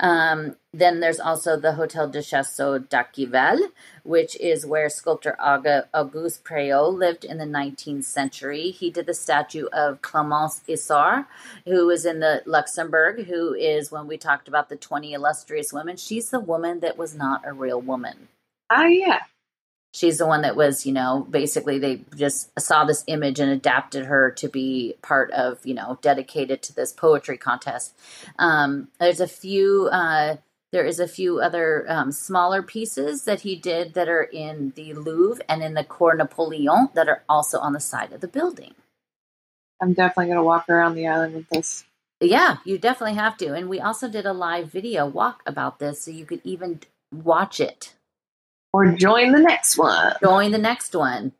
Um, 0.00 0.56
then 0.72 1.00
there's 1.00 1.20
also 1.20 1.56
the 1.56 1.74
Hotel 1.74 2.08
de 2.08 2.20
Chasseau 2.22 2.78
d'Arquivel, 2.78 3.58
which 4.04 4.36
is 4.40 4.64
where 4.66 4.88
sculptor 4.88 5.36
Auguste 5.40 6.44
Préault 6.44 6.96
lived 6.96 7.24
in 7.24 7.38
the 7.38 7.44
19th 7.44 8.04
century. 8.04 8.70
He 8.70 8.90
did 8.90 9.06
the 9.06 9.14
statue 9.14 9.66
of 9.72 10.02
Clemence 10.02 10.62
Isaure, 10.68 11.26
who 11.66 11.86
was 11.86 12.04
in 12.04 12.20
the 12.20 12.42
Luxembourg, 12.46 13.26
who 13.26 13.54
is, 13.54 13.92
when 13.92 14.06
we 14.06 14.16
talked 14.16 14.48
about 14.48 14.68
the 14.68 14.76
20 14.76 15.12
illustrious 15.12 15.72
women, 15.72 15.96
she's 15.96 16.30
the 16.30 16.40
woman 16.40 16.80
that 16.80 16.96
was 16.96 17.14
not 17.14 17.42
a 17.44 17.52
real 17.52 17.80
woman. 17.80 18.28
Ah, 18.70 18.86
yeah 18.86 19.20
she's 19.92 20.18
the 20.18 20.26
one 20.26 20.42
that 20.42 20.56
was 20.56 20.84
you 20.86 20.92
know 20.92 21.26
basically 21.30 21.78
they 21.78 22.04
just 22.16 22.50
saw 22.58 22.84
this 22.84 23.04
image 23.06 23.38
and 23.38 23.50
adapted 23.50 24.06
her 24.06 24.30
to 24.32 24.48
be 24.48 24.94
part 25.02 25.30
of 25.32 25.64
you 25.64 25.74
know 25.74 25.98
dedicated 26.02 26.62
to 26.62 26.74
this 26.74 26.92
poetry 26.92 27.36
contest. 27.36 27.94
Um, 28.38 28.88
there's 28.98 29.20
a 29.20 29.28
few 29.28 29.88
uh, 29.92 30.36
there 30.72 30.84
is 30.84 30.98
a 30.98 31.08
few 31.08 31.40
other 31.40 31.84
um, 31.88 32.12
smaller 32.12 32.62
pieces 32.62 33.24
that 33.24 33.42
he 33.42 33.56
did 33.56 33.94
that 33.94 34.08
are 34.08 34.22
in 34.22 34.72
the 34.74 34.94
louvre 34.94 35.44
and 35.48 35.62
in 35.62 35.74
the 35.74 35.84
cour 35.84 36.14
napoleon 36.14 36.88
that 36.94 37.08
are 37.08 37.22
also 37.28 37.58
on 37.58 37.74
the 37.74 37.80
side 37.80 38.12
of 38.12 38.20
the 38.20 38.28
building. 38.28 38.74
I'm 39.80 39.92
definitely 39.92 40.26
going 40.26 40.36
to 40.38 40.44
walk 40.44 40.68
around 40.68 40.94
the 40.94 41.08
island 41.08 41.34
with 41.34 41.48
this. 41.50 41.84
Yeah 42.20 42.58
you 42.64 42.78
definitely 42.78 43.16
have 43.16 43.36
to. 43.38 43.52
And 43.52 43.68
we 43.68 43.80
also 43.80 44.08
did 44.08 44.26
a 44.26 44.32
live 44.32 44.70
video 44.70 45.06
walk 45.06 45.42
about 45.44 45.78
this 45.78 46.02
so 46.02 46.10
you 46.10 46.24
could 46.24 46.40
even 46.44 46.80
watch 47.12 47.60
it 47.60 47.94
or 48.72 48.92
join 48.92 49.32
the 49.32 49.40
next 49.40 49.76
one. 49.76 50.14
Join 50.22 50.50
the 50.50 50.58
next 50.58 50.94
one. 50.94 51.32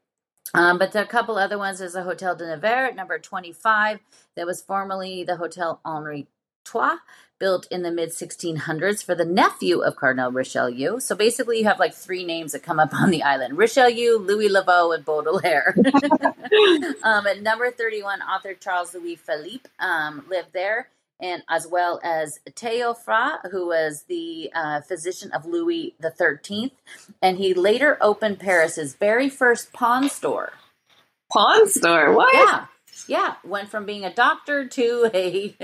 Um, 0.54 0.78
but 0.78 0.94
a 0.94 1.06
couple 1.06 1.38
other 1.38 1.58
ones. 1.58 1.78
There's 1.78 1.94
a 1.94 2.02
Hotel 2.02 2.36
de 2.36 2.46
Nevers 2.46 2.90
at 2.90 2.96
number 2.96 3.18
25 3.18 4.00
that 4.36 4.46
was 4.46 4.62
formerly 4.62 5.24
the 5.24 5.36
Hotel 5.36 5.80
Henri 5.84 6.26
Trois, 6.64 6.98
built 7.40 7.66
in 7.70 7.82
the 7.82 7.90
mid 7.90 8.10
1600s 8.10 9.02
for 9.02 9.14
the 9.14 9.24
nephew 9.24 9.80
of 9.80 9.96
Cardinal 9.96 10.30
Richelieu. 10.30 11.00
So 11.00 11.16
basically, 11.16 11.58
you 11.58 11.64
have 11.64 11.78
like 11.78 11.94
three 11.94 12.24
names 12.24 12.52
that 12.52 12.62
come 12.62 12.78
up 12.78 12.94
on 12.94 13.10
the 13.10 13.22
island 13.22 13.56
Richelieu, 13.56 14.18
Louis 14.18 14.48
Le 14.48 14.62
Vau, 14.62 14.92
and 14.92 15.04
Baudelaire. 15.04 15.74
um, 17.02 17.26
at 17.26 17.42
number 17.42 17.70
31, 17.70 18.20
author 18.22 18.54
Charles 18.54 18.94
Louis 18.94 19.16
Philippe 19.16 19.68
um, 19.80 20.24
lived 20.28 20.52
there. 20.52 20.88
And 21.22 21.44
as 21.48 21.68
well 21.68 22.00
as 22.04 22.40
Theophra, 22.56 23.40
who 23.52 23.68
was 23.68 24.04
the 24.08 24.50
uh, 24.54 24.82
physician 24.82 25.32
of 25.32 25.46
Louis 25.46 25.94
the 26.00 26.10
Thirteenth, 26.10 26.74
and 27.22 27.38
he 27.38 27.54
later 27.54 27.98
opened 28.02 28.40
Paris's 28.40 28.94
very 28.96 29.30
first 29.30 29.72
pawn 29.72 30.10
store. 30.10 30.54
Pawn 31.32 31.68
store? 31.68 32.14
What? 32.14 32.34
Yeah, 32.34 32.66
yeah, 33.08 33.36
went 33.44 33.70
from 33.70 33.86
being 33.86 34.04
a 34.04 34.14
doctor 34.14 34.66
to 34.68 35.10
a 35.14 35.56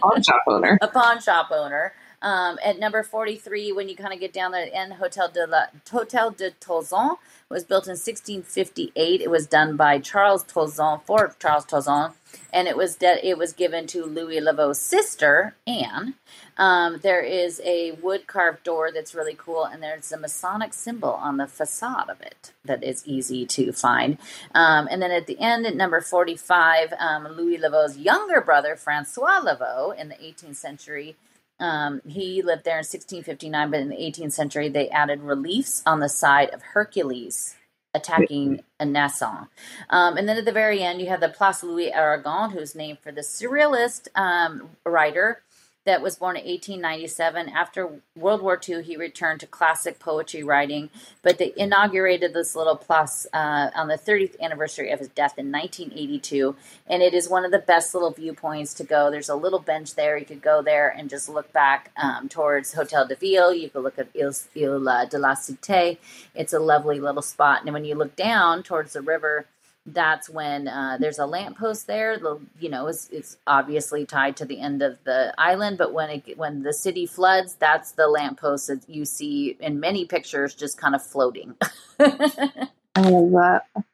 pawn 0.00 0.22
shop 0.22 0.42
owner. 0.48 0.78
A 0.82 0.88
pawn 0.88 1.20
shop 1.20 1.50
owner. 1.52 1.94
Um, 2.24 2.58
at 2.64 2.78
number 2.78 3.02
43, 3.02 3.72
when 3.72 3.90
you 3.90 3.94
kind 3.94 4.14
of 4.14 4.18
get 4.18 4.32
down 4.32 4.52
there, 4.52 4.64
in 4.64 4.92
Hotel 4.92 5.28
de 5.28 5.46
la 5.46 5.66
Hotel 5.90 6.30
de 6.30 6.52
Tauzon 6.52 7.18
was 7.50 7.64
built 7.64 7.86
in 7.86 7.90
1658. 7.90 9.20
It 9.20 9.30
was 9.30 9.46
done 9.46 9.76
by 9.76 9.98
Charles 9.98 10.42
Tauzon 10.42 11.02
for 11.04 11.36
Charles 11.38 11.66
Tauzon, 11.66 12.14
and 12.50 12.66
it 12.66 12.78
was 12.78 12.96
de- 12.96 13.28
it 13.28 13.36
was 13.36 13.52
given 13.52 13.86
to 13.88 14.06
Louis 14.06 14.40
Le 14.40 14.54
Vau's 14.54 14.80
sister 14.80 15.54
Anne. 15.66 16.14
Um, 16.56 17.00
there 17.02 17.20
is 17.20 17.60
a 17.62 17.92
wood 17.92 18.26
carved 18.26 18.62
door 18.62 18.90
that's 18.90 19.14
really 19.14 19.34
cool, 19.36 19.64
and 19.64 19.82
there's 19.82 20.10
a 20.10 20.16
Masonic 20.16 20.72
symbol 20.72 21.10
on 21.10 21.36
the 21.36 21.46
facade 21.46 22.08
of 22.08 22.22
it 22.22 22.52
that 22.64 22.82
is 22.82 23.06
easy 23.06 23.44
to 23.44 23.70
find. 23.72 24.16
Um, 24.54 24.88
and 24.90 25.02
then 25.02 25.10
at 25.10 25.26
the 25.26 25.38
end, 25.38 25.66
at 25.66 25.76
number 25.76 26.00
45, 26.00 26.94
um, 26.98 27.28
Louis 27.36 27.58
Le 27.58 27.68
Vau's 27.68 27.98
younger 27.98 28.40
brother, 28.40 28.76
Francois 28.76 29.40
Le 29.40 29.56
Vau, 29.58 29.90
in 29.90 30.08
the 30.08 30.14
18th 30.14 30.56
century, 30.56 31.16
um, 31.64 32.02
he 32.06 32.42
lived 32.42 32.64
there 32.64 32.74
in 32.74 32.84
1659, 32.84 33.70
but 33.70 33.80
in 33.80 33.88
the 33.88 33.96
18th 33.96 34.32
century, 34.32 34.68
they 34.68 34.90
added 34.90 35.22
reliefs 35.22 35.82
on 35.86 36.00
the 36.00 36.10
side 36.10 36.50
of 36.50 36.60
Hercules 36.60 37.56
attacking 37.94 38.62
Nassau. 38.84 39.46
Um, 39.88 40.18
and 40.18 40.28
then 40.28 40.36
at 40.36 40.44
the 40.44 40.52
very 40.52 40.82
end, 40.82 41.00
you 41.00 41.08
have 41.08 41.20
the 41.20 41.28
Place 41.30 41.62
Louis 41.62 41.90
Aragon, 41.90 42.50
who's 42.50 42.74
named 42.74 42.98
for 42.98 43.12
the 43.12 43.22
surrealist 43.22 44.08
um, 44.14 44.68
writer 44.84 45.42
that 45.84 46.02
was 46.02 46.16
born 46.16 46.36
in 46.36 46.44
1897. 46.44 47.48
After 47.50 48.00
World 48.16 48.42
War 48.42 48.60
II, 48.66 48.82
he 48.82 48.96
returned 48.96 49.40
to 49.40 49.46
classic 49.46 49.98
poetry 49.98 50.42
writing, 50.42 50.90
but 51.22 51.38
they 51.38 51.52
inaugurated 51.56 52.32
this 52.32 52.56
little 52.56 52.76
plus 52.76 53.26
uh, 53.32 53.70
on 53.74 53.88
the 53.88 53.98
30th 53.98 54.40
anniversary 54.40 54.90
of 54.90 54.98
his 54.98 55.08
death 55.08 55.38
in 55.38 55.52
1982. 55.52 56.56
And 56.86 57.02
it 57.02 57.14
is 57.14 57.28
one 57.28 57.44
of 57.44 57.50
the 57.50 57.58
best 57.58 57.94
little 57.94 58.10
viewpoints 58.10 58.74
to 58.74 58.84
go. 58.84 59.10
There's 59.10 59.28
a 59.28 59.34
little 59.34 59.58
bench 59.58 59.94
there. 59.94 60.16
You 60.16 60.24
could 60.24 60.42
go 60.42 60.62
there 60.62 60.88
and 60.88 61.10
just 61.10 61.28
look 61.28 61.52
back 61.52 61.90
um, 61.96 62.28
towards 62.28 62.72
Hotel 62.74 63.06
de 63.06 63.16
Ville. 63.16 63.54
You 63.54 63.68
could 63.68 63.82
look 63.82 63.98
at 63.98 64.08
Ile, 64.18 64.32
Ile 64.56 65.06
de 65.08 65.18
la 65.18 65.34
Cité. 65.34 65.98
It's 66.34 66.52
a 66.52 66.58
lovely 66.58 67.00
little 67.00 67.22
spot. 67.22 67.62
And 67.64 67.72
when 67.74 67.84
you 67.84 67.94
look 67.94 68.16
down 68.16 68.62
towards 68.62 68.94
the 68.94 69.02
river, 69.02 69.46
that's 69.86 70.30
when 70.30 70.66
uh, 70.66 70.96
there's 70.98 71.18
a 71.18 71.26
lamppost 71.26 71.86
there. 71.86 72.18
The 72.18 72.40
you 72.58 72.68
know 72.68 72.86
it's, 72.86 73.08
it's 73.10 73.36
obviously 73.46 74.06
tied 74.06 74.36
to 74.38 74.44
the 74.44 74.60
end 74.60 74.82
of 74.82 74.98
the 75.04 75.34
island, 75.36 75.78
but 75.78 75.92
when 75.92 76.10
it 76.10 76.38
when 76.38 76.62
the 76.62 76.72
city 76.72 77.06
floods, 77.06 77.54
that's 77.54 77.92
the 77.92 78.08
lamppost 78.08 78.68
that 78.68 78.88
you 78.88 79.04
see 79.04 79.56
in 79.60 79.80
many 79.80 80.06
pictures 80.06 80.54
just 80.54 80.78
kind 80.78 80.94
of 80.94 81.04
floating. 81.04 81.54
I 82.00 82.68
love 82.96 83.30
that. 83.32 83.84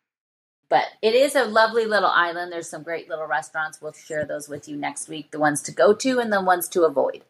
But 0.68 0.84
it 1.02 1.14
is 1.14 1.34
a 1.34 1.44
lovely 1.44 1.84
little 1.84 2.08
island. 2.08 2.52
There's 2.52 2.70
some 2.70 2.84
great 2.84 3.08
little 3.08 3.26
restaurants. 3.26 3.82
We'll 3.82 3.92
share 3.92 4.24
those 4.24 4.48
with 4.48 4.68
you 4.68 4.76
next 4.76 5.08
week. 5.08 5.32
The 5.32 5.40
ones 5.40 5.62
to 5.62 5.72
go 5.72 5.92
to 5.94 6.20
and 6.20 6.32
the 6.32 6.40
ones 6.40 6.68
to 6.68 6.84
avoid. 6.84 7.24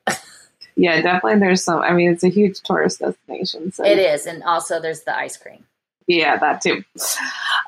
yeah, 0.76 1.00
definitely. 1.00 1.40
There's 1.40 1.64
some. 1.64 1.80
I 1.80 1.92
mean, 1.92 2.10
it's 2.10 2.24
a 2.24 2.28
huge 2.28 2.60
tourist 2.60 2.98
destination. 2.98 3.72
So. 3.72 3.84
It 3.84 3.98
is, 3.98 4.26
and 4.26 4.42
also 4.42 4.78
there's 4.78 5.04
the 5.04 5.16
ice 5.16 5.38
cream. 5.38 5.64
Yeah, 6.06 6.36
that 6.38 6.60
too. 6.60 6.82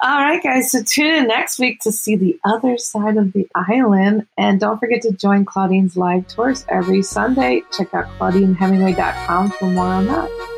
All 0.03 0.19
right, 0.19 0.43
guys. 0.43 0.73
So 0.73 0.83
tune 0.83 1.15
in 1.15 1.29
next 1.29 1.59
week 1.59 1.81
to 1.81 1.93
see 1.93 2.17
the 2.17 2.39
other 2.45 2.77
side 2.77 3.17
of 3.17 3.33
the 3.33 3.49
island. 3.55 4.27
And 4.37 4.59
don't 4.59 4.79
forget 4.79 5.03
to 5.03 5.13
join 5.13 5.45
Claudine's 5.45 5.97
live 5.97 6.27
tours 6.27 6.65
every 6.69 7.03
Sunday. 7.03 7.63
Check 7.77 7.95
out 7.95 8.07
ClaudineHemingway.com 8.19 9.51
for 9.53 9.67
more 9.67 9.85
on 9.85 10.07
that. 10.07 10.52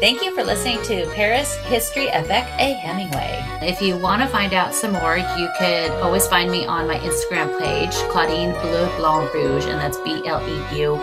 Thank 0.00 0.22
you 0.22 0.34
for 0.34 0.42
listening 0.42 0.82
to 0.84 1.04
Paris 1.14 1.56
History 1.66 2.08
avec 2.08 2.46
a 2.58 2.72
Hemingway. 2.72 3.44
If 3.60 3.82
you 3.82 3.98
want 3.98 4.22
to 4.22 4.28
find 4.28 4.54
out 4.54 4.74
some 4.74 4.92
more, 4.92 5.18
you 5.18 5.50
could 5.58 5.90
always 6.00 6.26
find 6.26 6.50
me 6.50 6.64
on 6.64 6.86
my 6.86 6.98
Instagram 7.00 7.60
page, 7.60 7.92
Claudine 8.10 8.52
Bleu 8.62 8.86
Blanc 8.96 9.30
Rouge, 9.34 9.66
and 9.66 9.78
that's 9.78 9.98
B 9.98 10.26
L 10.26 10.40
E 10.40 10.78
U, 10.80 10.96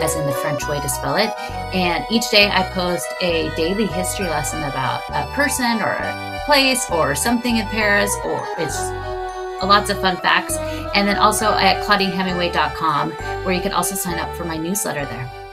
as 0.00 0.14
in 0.14 0.26
the 0.26 0.32
French 0.32 0.64
way 0.68 0.80
to 0.80 0.88
spell 0.88 1.16
it. 1.16 1.30
And 1.74 2.04
each 2.08 2.30
day 2.30 2.48
I 2.48 2.62
post 2.70 3.08
a 3.20 3.52
daily 3.56 3.86
history 3.86 4.28
lesson 4.28 4.62
about 4.62 5.02
a 5.08 5.26
person 5.34 5.82
or 5.82 5.94
a 5.98 6.40
place 6.46 6.88
or 6.92 7.16
something 7.16 7.56
in 7.56 7.66
Paris, 7.66 8.14
or 8.24 8.46
it's 8.58 8.78
lots 9.60 9.90
of 9.90 10.00
fun 10.00 10.18
facts. 10.18 10.56
And 10.94 11.08
then 11.08 11.16
also 11.16 11.46
at 11.46 11.84
ClaudineHemingway.com, 11.84 13.10
where 13.44 13.54
you 13.54 13.60
can 13.60 13.72
also 13.72 13.96
sign 13.96 14.20
up 14.20 14.32
for 14.36 14.44
my 14.44 14.56
newsletter 14.56 15.04
there. 15.04 15.45